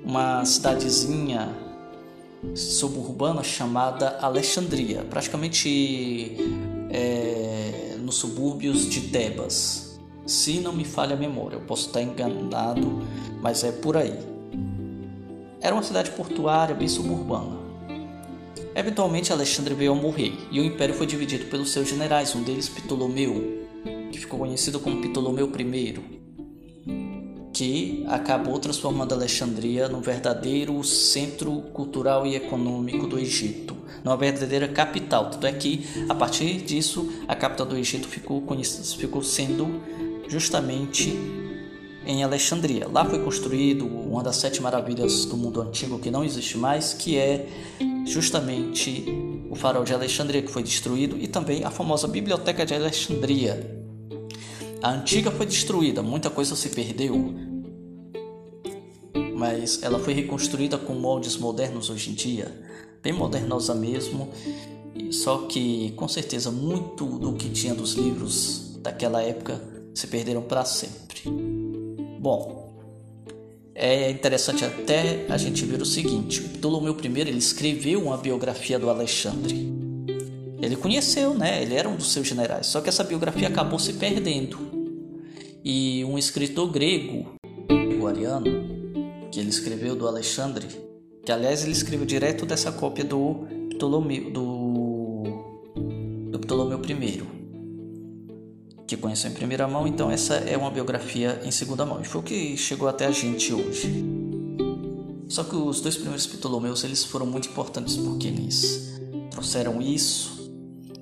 uma 0.04 0.44
cidadezinha 0.44 1.48
suburbana 2.54 3.42
chamada 3.44 4.18
Alexandria, 4.20 5.04
praticamente 5.08 6.36
é, 6.90 7.96
nos 8.00 8.16
subúrbios 8.16 8.88
de 8.88 9.02
Tebas 9.02 9.84
se 10.26 10.60
não 10.60 10.72
me 10.72 10.84
falha 10.84 11.14
a 11.14 11.18
memória. 11.18 11.56
Eu 11.56 11.60
posso 11.60 11.86
estar 11.88 12.02
enganado, 12.02 13.02
mas 13.40 13.62
é 13.64 13.72
por 13.72 13.96
aí. 13.96 14.18
Era 15.60 15.74
uma 15.74 15.82
cidade 15.82 16.10
portuária 16.10 16.74
bem 16.74 16.88
suburbana. 16.88 17.63
Eventualmente 18.74 19.32
Alexandre 19.32 19.72
veio 19.74 19.92
a 19.92 19.94
morrer 19.94 20.32
e 20.50 20.58
o 20.58 20.64
império 20.64 20.94
foi 20.94 21.06
dividido 21.06 21.44
pelos 21.46 21.70
seus 21.70 21.88
generais, 21.88 22.34
um 22.34 22.42
deles 22.42 22.68
Ptolomeu, 22.68 23.64
que 24.10 24.18
ficou 24.18 24.40
conhecido 24.40 24.80
como 24.80 25.00
Ptolomeu 25.00 25.48
I, 25.48 25.94
que 27.52 28.04
acabou 28.08 28.58
transformando 28.58 29.14
Alexandria 29.14 29.88
num 29.88 30.00
verdadeiro 30.00 30.82
centro 30.82 31.62
cultural 31.72 32.26
e 32.26 32.34
econômico 32.34 33.06
do 33.06 33.16
Egito, 33.16 33.76
numa 34.02 34.16
verdadeira 34.16 34.66
capital. 34.66 35.30
Tanto 35.30 35.46
é 35.46 35.52
que, 35.52 35.87
a 36.08 36.14
partir 36.14 36.60
disso, 36.62 37.08
a 37.28 37.37
capital 37.37 37.66
do 37.66 37.76
Egito 37.76 38.08
ficou, 38.08 38.44
ficou 38.98 39.22
sendo 39.22 39.80
justamente 40.26 41.16
em 42.04 42.24
Alexandria. 42.24 42.88
Lá 42.88 43.04
foi 43.04 43.20
construído 43.20 43.87
uma 43.87 44.22
das 44.22 44.34
sete 44.37 44.60
maravilhas 44.60 45.24
do 45.24 45.37
mundo 45.37 45.60
antigo 45.60 46.00
que 46.00 46.10
não 46.10 46.24
existe 46.24 46.58
mais, 46.58 46.92
que 46.92 47.16
é 47.16 47.46
justamente 48.04 49.04
o 49.50 49.54
farol 49.54 49.84
de 49.84 49.94
Alexandria 49.94 50.42
que 50.42 50.50
foi 50.50 50.62
destruído 50.62 51.16
e 51.16 51.26
também 51.26 51.64
a 51.64 51.70
famosa 51.70 52.08
biblioteca 52.08 52.66
de 52.66 52.74
Alexandria. 52.74 53.84
A 54.82 54.90
antiga 54.90 55.30
foi 55.30 55.46
destruída, 55.46 56.02
muita 56.02 56.28
coisa 56.28 56.54
se 56.54 56.68
perdeu, 56.70 57.34
mas 59.36 59.82
ela 59.82 59.98
foi 59.98 60.12
reconstruída 60.12 60.76
com 60.76 60.94
moldes 60.94 61.36
modernos 61.36 61.88
hoje 61.88 62.10
em 62.10 62.14
dia, 62.14 62.52
bem 63.02 63.12
modernosa 63.12 63.74
mesmo, 63.74 64.28
só 65.10 65.46
que 65.46 65.92
com 65.96 66.06
certeza 66.08 66.50
muito 66.50 67.06
do 67.06 67.32
que 67.34 67.48
tinha 67.48 67.74
dos 67.74 67.94
livros 67.94 68.76
daquela 68.78 69.22
época 69.22 69.60
se 69.94 70.06
perderam 70.06 70.42
para 70.42 70.64
sempre. 70.64 71.22
Bom, 72.18 72.63
é 73.84 74.10
interessante 74.10 74.64
até 74.64 75.26
a 75.28 75.36
gente 75.36 75.64
ver 75.66 75.82
o 75.82 75.84
seguinte: 75.84 76.40
o 76.40 76.48
Ptolomeu 76.48 76.96
I 77.02 77.20
ele 77.20 77.38
escreveu 77.38 78.02
uma 78.02 78.16
biografia 78.16 78.78
do 78.78 78.88
Alexandre. 78.88 79.72
Ele 80.62 80.76
conheceu, 80.76 81.34
né? 81.34 81.62
Ele 81.62 81.74
era 81.74 81.88
um 81.88 81.96
dos 81.96 82.10
seus 82.10 82.26
generais. 82.26 82.66
Só 82.66 82.80
que 82.80 82.88
essa 82.88 83.04
biografia 83.04 83.48
acabou 83.48 83.78
se 83.78 83.92
perdendo. 83.94 84.58
E 85.62 86.02
um 86.04 86.16
escritor 86.16 86.70
grego, 86.70 87.34
ariano, 88.06 88.44
que 89.30 89.40
ele 89.40 89.50
escreveu 89.50 89.94
do 89.94 90.06
Alexandre, 90.06 90.66
que 91.24 91.32
aliás 91.32 91.62
ele 91.62 91.72
escreveu 91.72 92.06
direto 92.06 92.46
dessa 92.46 92.72
cópia 92.72 93.04
do 93.04 93.46
Ptolomeu, 93.70 94.30
do, 94.30 95.22
do 96.30 96.38
Ptolomeu 96.38 96.80
I 96.88 97.43
que 98.86 98.96
conheceu 98.96 99.30
em 99.30 99.34
primeira 99.34 99.66
mão, 99.66 99.86
então 99.86 100.10
essa 100.10 100.34
é 100.34 100.56
uma 100.56 100.70
biografia 100.70 101.40
em 101.44 101.50
segunda 101.50 101.86
mão. 101.86 102.00
E 102.00 102.04
foi 102.04 102.20
o 102.20 102.24
que 102.24 102.56
chegou 102.56 102.88
até 102.88 103.06
a 103.06 103.10
gente 103.10 103.52
hoje. 103.52 104.04
Só 105.28 105.42
que 105.42 105.56
os 105.56 105.80
dois 105.80 105.96
primeiros 105.96 106.26
Ptolomeus 106.26 106.84
eles 106.84 107.04
foram 107.04 107.26
muito 107.26 107.48
importantes 107.48 107.96
porque 107.96 108.28
eles 108.28 109.00
trouxeram 109.30 109.80
isso. 109.80 110.52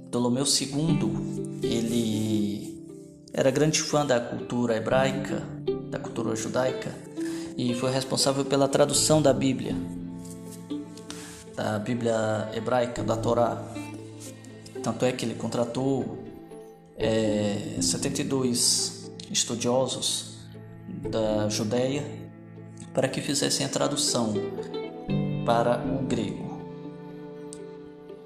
Ptolomeu 0.09 0.45
II, 0.45 1.61
ele 1.63 2.83
era 3.33 3.51
grande 3.51 3.81
fã 3.81 4.07
da 4.07 4.21
cultura 4.21 4.77
hebraica, 4.77 5.43
da 5.91 5.99
cultura 5.99 6.37
judaica, 6.37 6.95
e 7.57 7.75
foi 7.75 7.91
responsável 7.91 8.45
pela 8.45 8.69
tradução 8.69 9.21
da 9.21 9.33
Bíblia, 9.33 9.75
da 11.57 11.79
Bíblia 11.79 12.51
hebraica, 12.55 13.03
da 13.03 13.17
Torá. 13.17 13.63
Tanto 14.83 15.05
é 15.05 15.13
que 15.13 15.25
ele 15.25 15.35
contratou 15.35 16.19
é, 17.03 17.81
72 17.81 19.11
estudiosos 19.31 20.37
da 21.11 21.49
Judéia 21.49 22.05
para 22.95 23.09
que 23.09 23.21
fizessem 23.21 23.67
a 23.67 23.69
tradução 23.69 24.35
para 25.45 25.85
o 25.85 26.07
grego, 26.07 26.61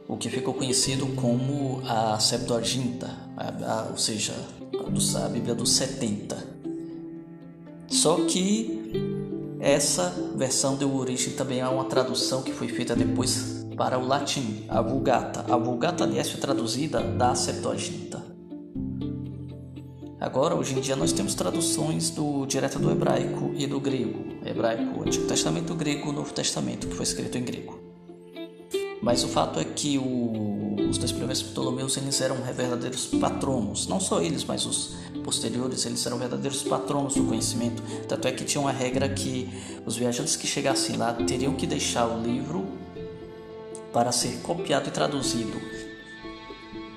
o 0.06 0.16
que 0.16 0.28
ficou 0.28 0.52
conhecido 0.52 1.06
como 1.14 1.80
a 1.86 2.18
Septuaginta, 2.20 3.10
a, 3.36 3.48
a, 3.48 3.88
ou 3.90 3.96
seja, 3.96 4.34
a, 4.74 5.28
Bíblia 5.28 5.54
dos 5.54 5.72
70. 5.72 6.36
Só 7.88 8.16
que 8.26 8.92
essa 9.60 10.14
versão 10.36 10.76
deu 10.76 10.94
origem 10.94 11.32
também 11.32 11.62
a 11.62 11.70
uma 11.70 11.84
tradução 11.84 12.42
que 12.42 12.52
foi 12.52 12.68
feita 12.68 12.94
depois 12.94 13.64
para 13.76 13.98
o 13.98 14.06
latim, 14.06 14.64
a 14.68 14.82
Vulgata. 14.82 15.44
A 15.52 15.56
Vulgata, 15.56 16.04
aliás, 16.04 16.28
foi 16.28 16.40
traduzida 16.40 17.00
da 17.00 17.34
Septuaginta. 17.34 18.25
Agora, 20.18 20.54
hoje 20.54 20.74
em 20.74 20.80
dia, 20.80 20.96
nós 20.96 21.12
temos 21.12 21.34
traduções 21.34 22.08
do 22.08 22.46
direto 22.46 22.78
do 22.78 22.90
hebraico 22.90 23.52
e 23.54 23.66
do 23.66 23.78
grego. 23.78 24.24
Hebraico, 24.44 25.02
Antigo 25.02 25.26
Testamento, 25.26 25.74
grego, 25.74 26.10
Novo 26.10 26.32
Testamento, 26.32 26.86
que 26.86 26.94
foi 26.94 27.04
escrito 27.04 27.36
em 27.36 27.44
grego. 27.44 27.78
Mas 29.02 29.22
o 29.22 29.28
fato 29.28 29.60
é 29.60 29.64
que 29.64 29.98
o, 29.98 30.88
os 30.88 30.96
dois 30.96 31.12
primeiros 31.12 31.42
Ptolomeus 31.42 31.98
eles 31.98 32.18
eram 32.22 32.36
verdadeiros 32.36 33.06
patronos, 33.06 33.86
não 33.86 34.00
só 34.00 34.22
eles, 34.22 34.42
mas 34.42 34.64
os 34.64 34.96
posteriores 35.22 35.84
eles 35.84 36.04
eram 36.06 36.16
verdadeiros 36.16 36.62
patronos 36.62 37.14
do 37.14 37.24
conhecimento. 37.24 37.82
Tanto 38.08 38.26
é 38.26 38.32
que 38.32 38.42
tinha 38.42 38.60
uma 38.60 38.72
regra 38.72 39.06
que 39.10 39.50
os 39.84 39.96
viajantes 39.96 40.34
que 40.34 40.46
chegassem 40.46 40.96
lá 40.96 41.12
teriam 41.12 41.54
que 41.54 41.66
deixar 41.66 42.06
o 42.06 42.22
livro 42.22 42.66
para 43.92 44.10
ser 44.12 44.40
copiado 44.40 44.88
e 44.88 44.90
traduzido 44.90 45.60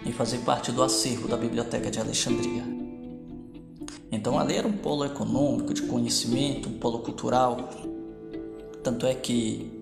e 0.05 0.13
fazer 0.13 0.38
parte 0.39 0.71
do 0.71 0.82
acervo 0.82 1.27
da 1.27 1.36
Biblioteca 1.36 1.91
de 1.91 1.99
Alexandria. 1.99 2.78
Então 4.12 4.39
ali 4.39 4.56
era 4.56 4.67
um 4.67 4.73
polo 4.73 5.06
econômico, 5.06 5.73
de 5.73 5.84
conhecimento, 5.84 6.69
um 6.69 6.73
polo 6.73 6.99
cultural. 6.99 7.69
Tanto 8.84 9.06
é 9.06 9.13
que 9.13 9.80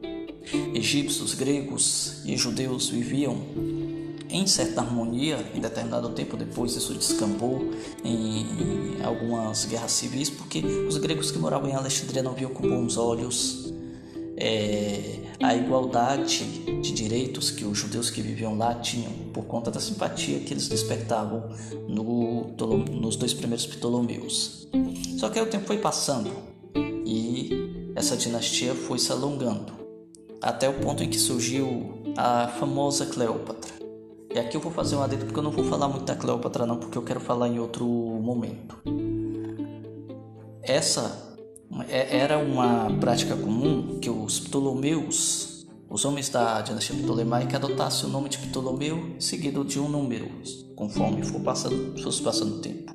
egípcios, 0.73 1.33
gregos 1.33 2.21
e 2.25 2.35
judeus 2.37 2.89
viviam 2.89 3.37
em 4.29 4.45
certa 4.45 4.81
harmonia 4.81 5.37
em 5.55 5.59
determinado 5.59 6.09
tempo 6.09 6.35
depois 6.35 6.75
isso 6.75 6.93
descambou 6.93 7.69
em 8.03 8.45
algumas 9.03 9.65
guerras 9.65 9.91
civis 9.91 10.29
porque 10.29 10.59
os 10.59 10.97
gregos 10.97 11.31
que 11.31 11.39
moravam 11.39 11.69
em 11.69 11.73
Alexandria 11.73 12.21
não 12.21 12.33
viam 12.33 12.51
com 12.51 12.67
bons 12.67 12.97
olhos 12.97 13.73
é, 14.35 15.19
a 15.41 15.55
igualdade 15.55 16.45
de 16.81 16.91
direitos 16.91 17.51
que 17.51 17.63
os 17.63 17.77
judeus 17.77 18.09
que 18.09 18.21
viviam 18.21 18.57
lá 18.57 18.73
tinham 18.75 19.11
por 19.33 19.45
conta 19.45 19.69
da 19.69 19.79
simpatia 19.79 20.39
que 20.39 20.53
eles 20.53 20.67
despertavam 20.67 21.49
no, 21.87 22.47
nos 22.91 23.15
dois 23.15 23.33
primeiros 23.33 23.65
Ptolomeus. 23.65 24.67
Só 25.17 25.29
que 25.29 25.39
aí 25.39 25.45
o 25.45 25.49
tempo 25.49 25.65
foi 25.65 25.77
passando 25.77 26.31
e 27.05 27.91
essa 27.95 28.17
dinastia 28.17 28.73
foi 28.73 28.99
se 28.99 29.11
alongando 29.11 29.73
até 30.41 30.69
o 30.69 30.73
ponto 30.73 31.03
em 31.03 31.09
que 31.09 31.17
surgiu 31.17 32.01
a 32.15 32.47
famosa 32.47 33.05
Cleópatra. 33.05 33.73
E 34.33 34.39
aqui 34.39 34.57
eu 34.57 34.61
vou 34.61 34.71
fazer 34.71 34.95
um 34.95 35.01
adendo 35.01 35.25
porque 35.25 35.39
eu 35.39 35.43
não 35.43 35.51
vou 35.51 35.63
falar 35.65 35.87
muito 35.87 36.05
da 36.05 36.15
Cleópatra 36.15 36.65
não, 36.65 36.77
porque 36.77 36.97
eu 36.97 37.01
quero 37.01 37.19
falar 37.19 37.47
em 37.47 37.59
outro 37.59 37.85
momento. 37.85 38.77
Essa 40.61 41.26
era 41.89 42.37
uma 42.37 42.89
prática 42.99 43.35
comum 43.35 43.99
que 43.99 44.09
os 44.09 44.39
Ptolomeus, 44.39 45.65
os 45.89 46.05
homens 46.05 46.29
da 46.29 46.61
dinastia 46.61 46.95
ptolemaica, 46.95 47.57
adotassem 47.57 48.09
o 48.09 48.11
nome 48.11 48.29
de 48.29 48.37
Ptolomeu 48.37 49.15
seguido 49.19 49.63
de 49.63 49.79
um 49.79 49.87
número, 49.87 50.29
conforme 50.75 51.23
for 51.23 51.41
passando, 51.41 52.01
fosse 52.01 52.21
passando 52.21 52.55
o 52.55 52.59
tempo. 52.59 52.93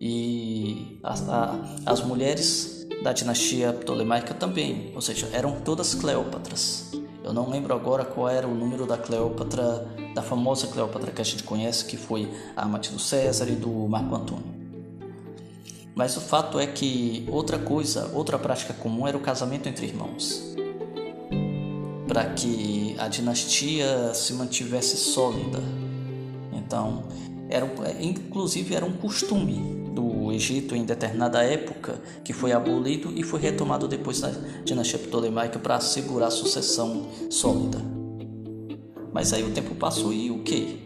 E 0.00 0.98
a, 1.02 1.12
a, 1.12 1.60
as 1.86 2.02
mulheres 2.02 2.86
da 3.02 3.12
dinastia 3.12 3.72
ptolemaica 3.72 4.34
também, 4.34 4.92
ou 4.94 5.00
seja, 5.00 5.28
eram 5.32 5.60
todas 5.60 5.94
Cleópatras. 5.94 6.90
Eu 7.24 7.32
não 7.32 7.48
lembro 7.48 7.72
agora 7.72 8.04
qual 8.04 8.28
era 8.28 8.48
o 8.48 8.54
número 8.54 8.84
da 8.84 8.98
Cleópatra, 8.98 9.86
da 10.12 10.22
famosa 10.22 10.66
Cleópatra 10.66 11.12
que 11.12 11.20
a 11.20 11.24
gente 11.24 11.44
conhece, 11.44 11.84
que 11.84 11.96
foi 11.96 12.28
a 12.56 12.62
amante 12.62 12.90
do 12.90 12.98
César 12.98 13.48
e 13.48 13.54
do 13.54 13.70
Marco 13.88 14.14
Antônio. 14.14 14.61
Mas 15.94 16.16
o 16.16 16.20
fato 16.20 16.58
é 16.58 16.66
que 16.66 17.24
outra 17.28 17.58
coisa, 17.58 18.10
outra 18.14 18.38
prática 18.38 18.72
comum 18.72 19.06
era 19.06 19.16
o 19.16 19.20
casamento 19.20 19.68
entre 19.68 19.86
irmãos. 19.86 20.54
Para 22.08 22.26
que 22.30 22.96
a 22.98 23.08
dinastia 23.08 24.14
se 24.14 24.32
mantivesse 24.32 24.96
sólida. 24.96 25.60
Então, 26.52 27.04
era, 27.48 27.66
inclusive 28.00 28.74
era 28.74 28.84
um 28.84 28.92
costume 28.92 29.82
do 29.92 30.32
Egito 30.32 30.74
em 30.74 30.84
determinada 30.84 31.42
época 31.42 32.00
que 32.24 32.32
foi 32.32 32.52
abolido 32.52 33.12
e 33.14 33.22
foi 33.22 33.40
retomado 33.40 33.86
depois 33.86 34.20
da 34.20 34.30
dinastia 34.64 34.98
ptolemaica 34.98 35.58
para 35.58 35.76
assegurar 35.76 36.28
a 36.28 36.30
sucessão 36.30 37.08
sólida. 37.30 37.78
Mas 39.12 39.34
aí 39.34 39.44
o 39.44 39.52
tempo 39.52 39.74
passou 39.74 40.12
e 40.12 40.30
o 40.30 40.42
que? 40.42 40.81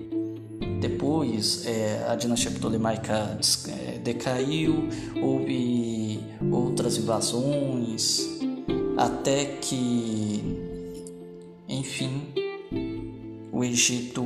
Depois 0.80 1.64
é, 1.66 2.06
a 2.08 2.14
dinastia 2.14 2.50
ptolemaica 2.50 3.38
é, 3.68 3.98
decaiu, 3.98 4.88
houve 5.22 6.20
outras 6.52 6.98
invasões, 6.98 8.28
até 8.96 9.44
que, 9.44 10.42
enfim, 11.68 12.22
o 13.52 13.64
Egito 13.64 14.22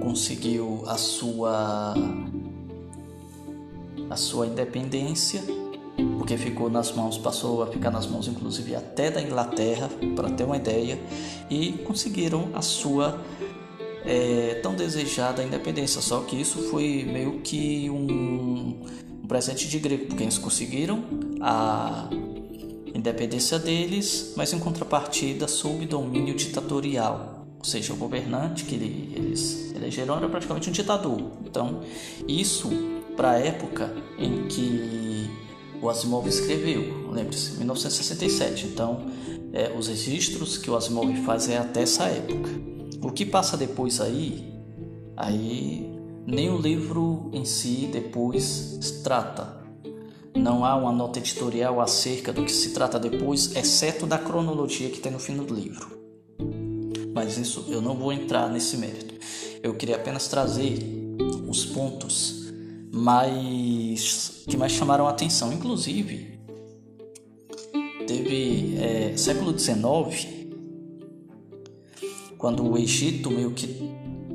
conseguiu 0.00 0.82
a 0.86 0.98
sua 0.98 1.94
a 4.08 4.16
sua 4.16 4.46
independência, 4.46 5.42
porque 6.18 6.36
ficou 6.36 6.70
nas 6.70 6.92
mãos, 6.92 7.18
passou 7.18 7.62
a 7.62 7.66
ficar 7.66 7.90
nas 7.90 8.06
mãos 8.06 8.28
inclusive 8.28 8.74
até 8.76 9.10
da 9.10 9.20
Inglaterra, 9.20 9.90
para 10.14 10.30
ter 10.30 10.44
uma 10.44 10.56
ideia, 10.56 10.98
e 11.50 11.72
conseguiram 11.84 12.50
a 12.54 12.62
sua 12.62 13.20
é, 14.06 14.54
tão 14.62 14.74
desejada 14.74 15.42
independência. 15.42 16.00
Só 16.00 16.20
que 16.20 16.40
isso 16.40 16.70
foi 16.70 17.04
meio 17.04 17.40
que 17.40 17.90
um, 17.90 18.80
um 19.22 19.26
presente 19.26 19.68
de 19.68 19.78
grego, 19.78 20.06
porque 20.06 20.22
eles 20.22 20.38
conseguiram 20.38 21.02
a 21.40 22.08
independência 22.94 23.58
deles, 23.58 24.32
mas 24.36 24.52
em 24.52 24.58
contrapartida 24.58 25.48
sob 25.48 25.84
domínio 25.84 26.34
ditatorial. 26.34 27.46
Ou 27.58 27.64
seja, 27.64 27.92
o 27.92 27.96
governante 27.96 28.64
que 28.64 28.74
eles 28.76 29.74
elegeram 29.74 30.16
era 30.16 30.28
praticamente 30.28 30.70
um 30.70 30.72
ditador. 30.72 31.20
Então, 31.44 31.80
isso 32.28 32.70
para 33.16 33.32
a 33.32 33.38
época 33.38 33.92
em 34.18 34.46
que 34.46 35.28
o 35.82 35.90
Asimov 35.90 36.28
escreveu, 36.28 37.10
lembre-se, 37.10 37.56
1967. 37.58 38.66
Então, 38.66 39.06
é, 39.52 39.72
os 39.76 39.88
registros 39.88 40.56
que 40.56 40.70
o 40.70 40.76
Asimov 40.76 41.12
faz 41.24 41.48
é 41.48 41.58
até 41.58 41.82
essa 41.82 42.04
época. 42.04 42.75
O 43.06 43.12
que 43.12 43.24
passa 43.24 43.56
depois 43.56 44.00
aí, 44.00 44.52
aí 45.16 45.88
nem 46.26 46.50
o 46.50 46.58
livro 46.58 47.30
em 47.32 47.44
si 47.44 47.88
depois 47.92 49.00
trata. 49.04 49.64
Não 50.34 50.64
há 50.64 50.74
uma 50.74 50.90
nota 50.90 51.20
editorial 51.20 51.80
acerca 51.80 52.32
do 52.32 52.44
que 52.44 52.50
se 52.50 52.70
trata 52.70 52.98
depois, 52.98 53.54
exceto 53.54 54.08
da 54.08 54.18
cronologia 54.18 54.90
que 54.90 54.98
tem 54.98 55.12
no 55.12 55.20
fim 55.20 55.36
do 55.36 55.54
livro. 55.54 55.86
Mas 57.14 57.38
isso 57.38 57.66
eu 57.68 57.80
não 57.80 57.94
vou 57.94 58.12
entrar 58.12 58.50
nesse 58.50 58.76
mérito. 58.76 59.14
Eu 59.62 59.74
queria 59.74 59.94
apenas 59.94 60.26
trazer 60.26 60.80
os 61.48 61.64
pontos 61.64 62.50
mais 62.92 64.42
que 64.48 64.56
mais 64.56 64.72
chamaram 64.72 65.06
a 65.06 65.10
atenção. 65.10 65.52
Inclusive, 65.52 66.40
teve 68.04 68.76
é, 68.78 69.16
século 69.16 69.56
XIX 69.56 70.45
quando 72.38 72.64
o 72.70 72.76
Egito 72.76 73.30
meio 73.30 73.52
que 73.52 73.90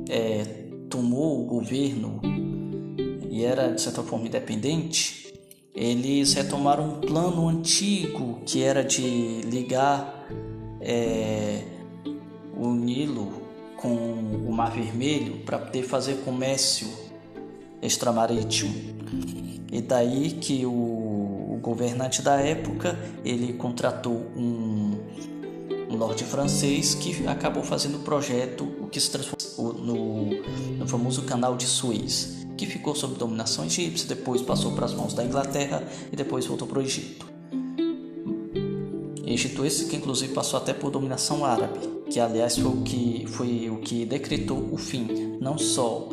é, 0.08 0.44
tomou 0.88 1.42
o 1.42 1.44
governo 1.46 2.20
e 3.30 3.44
era 3.44 3.72
de 3.72 3.80
certa 3.80 4.02
forma 4.02 4.26
independente, 4.26 5.32
eles 5.74 6.34
retomaram 6.34 6.84
um 6.84 7.00
plano 7.00 7.48
antigo 7.48 8.40
que 8.44 8.62
era 8.62 8.84
de 8.84 9.40
ligar 9.42 10.28
é, 10.80 11.62
o 12.56 12.68
Nilo 12.74 13.42
com 13.76 13.88
o 13.88 14.52
Mar 14.52 14.70
Vermelho 14.70 15.38
para 15.44 15.58
poder 15.58 15.82
fazer 15.82 16.16
comércio 16.24 16.88
extramarítimo. 17.80 18.72
E 19.72 19.80
daí 19.80 20.32
que 20.32 20.66
o, 20.66 20.70
o 20.70 21.58
governante 21.62 22.20
da 22.20 22.38
época 22.40 22.98
ele 23.24 23.54
contratou 23.54 24.30
um 24.36 24.71
norte 26.02 26.24
francês 26.24 26.96
que 26.96 27.28
acabou 27.28 27.62
fazendo 27.62 27.98
o 27.98 28.00
projeto 28.00 28.64
o 28.80 28.88
que 28.88 29.00
se 29.00 29.08
transformou 29.08 29.72
no, 29.72 30.24
no 30.78 30.88
famoso 30.88 31.22
Canal 31.22 31.56
de 31.56 31.64
Suez, 31.64 32.44
que 32.56 32.66
ficou 32.66 32.92
sob 32.96 33.14
dominação 33.14 33.64
egípcia, 33.64 34.08
depois 34.08 34.42
passou 34.42 34.72
para 34.72 34.84
as 34.84 34.92
mãos 34.92 35.14
da 35.14 35.24
Inglaterra 35.24 35.86
e 36.12 36.16
depois 36.16 36.44
voltou 36.44 36.66
para 36.66 36.80
o 36.80 36.82
Egito. 36.82 37.30
Egito 39.24 39.64
esse 39.64 39.86
que 39.86 39.94
inclusive 39.94 40.34
passou 40.34 40.58
até 40.58 40.74
por 40.74 40.90
dominação 40.90 41.44
árabe, 41.44 41.78
que 42.10 42.18
aliás 42.18 42.58
foi 42.58 42.70
o 42.72 42.82
que 42.82 43.24
foi 43.28 43.70
o 43.70 43.76
que 43.76 44.04
decretou 44.04 44.70
o 44.72 44.76
fim, 44.76 45.38
não 45.40 45.56
só 45.56 46.08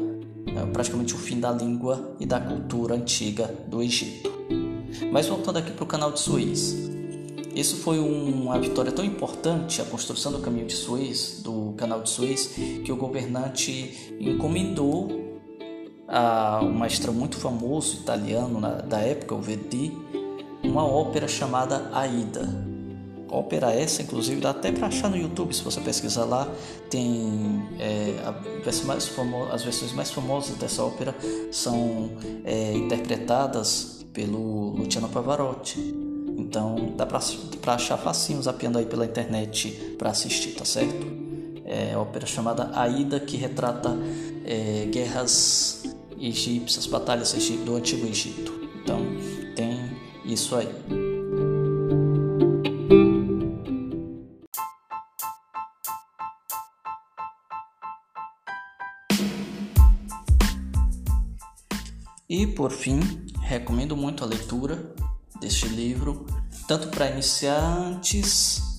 é, 0.46 0.66
praticamente 0.68 1.16
o 1.16 1.18
fim 1.18 1.40
da 1.40 1.52
língua 1.52 2.16
e 2.20 2.28
da 2.28 2.40
cultura 2.40 2.94
antiga 2.94 3.48
do 3.68 3.82
Egito. 3.82 4.32
Mas 5.12 5.26
voltando 5.26 5.58
aqui 5.58 5.72
para 5.72 5.84
o 5.84 5.88
canal 5.88 6.12
de 6.12 6.20
Suez, 6.20 6.89
isso 7.60 7.78
foi 7.78 8.00
uma 8.00 8.60
vitória 8.60 8.92
tão 8.92 9.04
importante, 9.04 9.82
a 9.82 9.86
construção 9.86 10.32
do 10.32 10.40
caminho 10.40 10.66
de 10.66 10.74
Suez, 10.74 11.42
do 11.44 11.74
canal 11.78 12.02
de 12.02 12.10
Suez, 12.10 12.48
que 12.84 12.92
o 12.92 12.96
governante 12.96 14.16
encomendou 14.20 15.30
a 16.08 16.60
um 16.64 16.72
maestro 16.74 17.14
muito 17.14 17.38
famoso 17.38 17.98
italiano 17.98 18.60
na, 18.60 18.70
da 18.82 19.00
época, 19.00 19.36
o 19.36 19.42
Verdi, 19.42 19.92
uma 20.64 20.84
ópera 20.86 21.28
chamada 21.28 21.90
Aida. 21.94 22.68
Ópera 23.32 23.72
essa, 23.72 24.02
inclusive, 24.02 24.42
dá 24.42 24.50
até 24.50 24.72
para 24.72 24.88
achar 24.88 25.08
no 25.08 25.16
YouTube, 25.16 25.54
se 25.54 25.62
você 25.62 25.80
pesquisar 25.80 26.26
lá, 26.26 26.52
tem 26.90 27.62
é, 27.80 28.16
famo- 29.16 29.46
as 29.52 29.64
versões 29.64 29.94
mais 29.94 30.10
famosas 30.10 30.58
dessa 30.58 30.84
ópera 30.84 31.16
são 31.52 32.10
é, 32.44 32.74
interpretadas 32.74 34.04
pelo 34.12 34.72
Luciano 34.72 35.08
Pavarotti. 35.10 36.09
Então 36.40 36.94
dá 36.96 37.06
pra, 37.06 37.20
pra 37.62 37.74
achar 37.76 37.98
facinho 37.98 38.42
zapeando 38.42 38.78
aí 38.78 38.86
pela 38.86 39.06
internet 39.06 39.96
para 39.98 40.10
assistir, 40.10 40.52
tá 40.52 40.66
certo? 40.66 41.20
é, 41.70 41.96
ópera 41.96 42.26
chamada 42.26 42.72
Aida, 42.74 43.20
que 43.20 43.38
retrata 43.38 43.96
é, 44.44 44.88
guerras 44.92 45.84
egípcias, 46.20 46.88
batalhas 46.88 47.32
do 47.64 47.76
Antigo 47.76 48.08
Egito. 48.08 48.52
Então 48.82 49.00
tem 49.56 49.80
isso 50.26 50.56
aí. 50.56 50.68
E 62.28 62.48
por 62.48 62.72
fim, 62.72 63.00
recomendo 63.42 63.96
muito 63.96 64.24
a 64.24 64.28
leitura 64.28 64.94
deste 65.40 65.68
livro, 65.68 66.26
tanto 66.68 66.88
para 66.90 67.10
iniciantes 67.10 68.70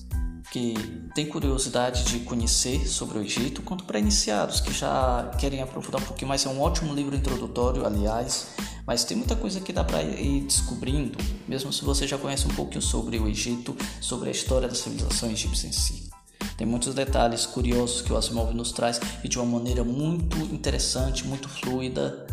que 0.51 0.73
têm 1.15 1.25
curiosidade 1.25 2.03
de 2.03 2.19
conhecer 2.19 2.85
sobre 2.85 3.17
o 3.17 3.21
Egito, 3.21 3.61
quanto 3.61 3.85
para 3.85 3.97
iniciados 3.97 4.59
que 4.59 4.73
já 4.73 5.31
querem 5.39 5.61
aprofundar 5.61 6.01
um 6.01 6.05
pouquinho 6.05 6.27
mais. 6.27 6.45
É 6.45 6.49
um 6.49 6.59
ótimo 6.59 6.93
livro 6.93 7.15
introdutório, 7.15 7.85
aliás, 7.85 8.47
mas 8.85 9.05
tem 9.05 9.15
muita 9.15 9.35
coisa 9.35 9.61
que 9.61 9.71
dá 9.71 9.83
para 9.83 10.03
ir 10.03 10.41
descobrindo, 10.41 11.17
mesmo 11.47 11.71
se 11.71 11.85
você 11.85 12.05
já 12.05 12.17
conhece 12.17 12.45
um 12.47 12.53
pouquinho 12.53 12.81
sobre 12.81 13.17
o 13.17 13.29
Egito, 13.29 13.75
sobre 14.01 14.27
a 14.27 14.31
história 14.31 14.67
da 14.67 14.75
civilização 14.75 15.31
egípcia 15.31 15.67
em 15.67 15.71
si. 15.71 16.09
Tem 16.57 16.67
muitos 16.67 16.93
detalhes 16.93 17.45
curiosos 17.45 18.01
que 18.01 18.11
o 18.11 18.17
Asimov 18.17 18.53
nos 18.53 18.71
traz 18.71 18.99
e 19.23 19.29
de 19.29 19.39
uma 19.39 19.57
maneira 19.57 19.83
muito 19.83 20.37
interessante, 20.53 21.25
muito 21.25 21.47
fluida. 21.47 22.27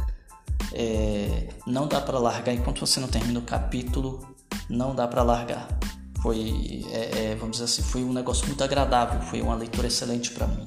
É, 0.81 1.49
não 1.67 1.89
dá 1.89 2.01
para 2.01 2.19
largar 2.19 2.55
enquanto 2.55 2.79
você 2.79 3.01
não 3.01 3.09
termina 3.09 3.41
o 3.41 3.43
capítulo, 3.43 4.37
não 4.71 4.95
dá 4.95 5.09
para 5.09 5.25
largar 5.25 5.67
foi, 6.21 6.85
é, 6.91 7.31
é, 7.31 7.35
vamos 7.37 7.53
dizer 7.53 7.65
assim, 7.65 7.83
foi 7.83 8.03
um 8.03 8.13
negócio 8.13 8.47
muito 8.47 8.63
agradável, 8.63 9.21
foi 9.23 9.41
uma 9.41 9.55
leitura 9.55 9.87
excelente 9.87 10.33
para 10.33 10.47
mim. 10.47 10.67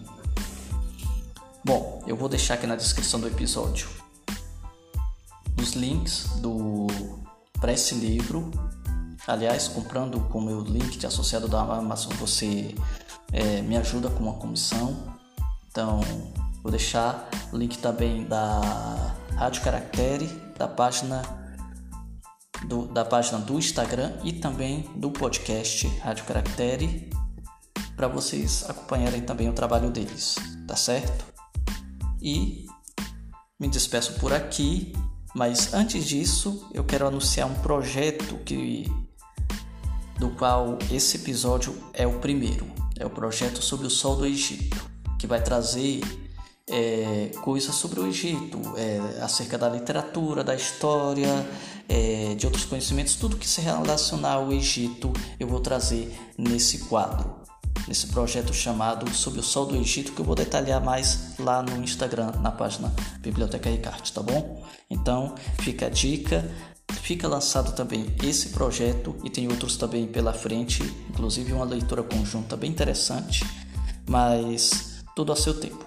Bom, 1.64 2.02
eu 2.08 2.16
vou 2.16 2.28
deixar 2.28 2.56
aqui 2.56 2.66
na 2.66 2.76
descrição 2.76 3.20
do 3.20 3.28
episódio 3.28 3.88
os 5.62 5.74
links 5.74 6.26
do 6.38 6.88
para 7.60 7.72
esse 7.72 7.94
livro. 7.94 8.50
Aliás, 9.28 9.68
comprando 9.68 10.20
com 10.30 10.40
o 10.40 10.42
meu 10.42 10.62
link 10.62 10.98
de 10.98 11.06
associado 11.06 11.48
da 11.48 11.62
Amazon, 11.62 12.12
você 12.14 12.74
é, 13.32 13.62
me 13.62 13.78
ajuda 13.78 14.10
com 14.10 14.24
uma 14.24 14.34
comissão. 14.34 15.16
Então, 15.70 16.02
vou 16.64 16.72
deixar 16.72 17.30
o 17.54 17.58
link 17.58 17.78
também 17.78 18.26
da 18.26 19.11
Rádio 19.42 19.64
Caractere, 19.64 20.28
da 20.56 20.68
página 20.68 21.24
do, 22.68 22.86
da 22.86 23.04
página 23.04 23.40
do 23.40 23.58
Instagram 23.58 24.14
e 24.24 24.34
também 24.34 24.88
do 24.96 25.10
podcast 25.10 25.88
Rádio 25.98 26.26
Caractere 26.26 27.10
para 27.96 28.08
vocês 28.08 28.64
acompanharem 28.70 29.24
também 29.24 29.50
o 29.50 29.54
trabalho 29.54 29.90
deles, 29.90 30.36
tá 30.68 30.76
certo? 30.76 31.26
E 32.22 32.68
me 33.60 33.68
despeço 33.68 34.14
por 34.20 34.32
aqui, 34.32 34.94
mas 35.34 35.74
antes 35.74 36.06
disso 36.06 36.70
eu 36.72 36.84
quero 36.84 37.08
anunciar 37.08 37.48
um 37.48 37.56
projeto 37.62 38.38
que 38.46 38.86
do 40.20 40.30
qual 40.36 40.78
esse 40.92 41.18
episódio 41.18 41.76
é 41.94 42.06
o 42.06 42.20
primeiro. 42.20 42.68
É 42.96 43.08
o 43.08 43.10
projeto 43.10 43.60
sobre 43.60 43.88
o 43.88 43.90
Sol 43.90 44.18
do 44.18 44.26
Egito, 44.28 44.88
que 45.18 45.26
vai 45.26 45.42
trazer 45.42 46.02
é, 46.72 47.32
coisas 47.42 47.76
sobre 47.76 48.00
o 48.00 48.08
Egito, 48.08 48.60
é, 48.78 49.22
acerca 49.22 49.58
da 49.58 49.70
literatura, 49.70 50.44
da 50.44 50.56
história, 50.56 51.46
é, 51.88 52.34
de 52.36 52.46
outros 52.46 52.64
conhecimentos, 52.66 53.16
tudo 53.16 53.36
que 53.36 53.48
se 53.48 53.60
relacionar 53.62 54.34
ao 54.34 54.52
Egito 54.52 55.12
eu 55.40 55.48
vou 55.48 55.60
trazer 55.60 56.18
nesse 56.38 56.80
quadro, 56.80 57.36
nesse 57.88 58.08
projeto 58.08 58.54
chamado 58.54 59.14
Sob 59.14 59.38
o 59.40 59.44
Sol 59.44 59.66
do 59.66 59.76
Egito, 59.76 60.14
que 60.14 60.22
eu 60.22 60.26
vou 60.26 60.36
detalhar 60.36 60.82
mais 60.82 61.38
lá 61.38 61.62
no 61.62 61.84
Instagram, 61.84 62.32
na 62.42 62.52
página 62.52 62.94
Biblioteca 63.20 63.70
Ricarte, 63.70 64.14
tá 64.14 64.22
bom? 64.22 64.64
Então 64.90 65.36
fica 65.60 65.88
a 65.88 65.90
dica. 65.90 66.50
Fica 67.04 67.26
lançado 67.26 67.74
também 67.74 68.14
esse 68.22 68.50
projeto 68.50 69.16
e 69.24 69.30
tem 69.30 69.48
outros 69.48 69.78
também 69.78 70.06
pela 70.06 70.34
frente, 70.34 70.84
inclusive 71.10 71.54
uma 71.54 71.64
leitura 71.64 72.04
conjunta 72.04 72.58
bem 72.58 72.70
interessante, 72.70 73.46
mas 74.08 75.02
tudo 75.16 75.32
a 75.32 75.36
seu 75.36 75.58
tempo. 75.58 75.86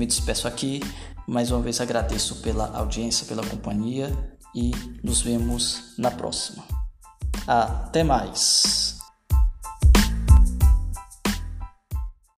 Me 0.00 0.06
despeço 0.06 0.48
aqui, 0.48 0.80
mais 1.28 1.50
uma 1.50 1.60
vez 1.60 1.78
agradeço 1.78 2.36
pela 2.36 2.74
audiência, 2.74 3.26
pela 3.26 3.46
companhia 3.46 4.10
e 4.54 4.70
nos 5.04 5.20
vemos 5.20 5.92
na 5.98 6.10
próxima. 6.10 6.64
Até 7.46 8.02
mais! 8.02 8.99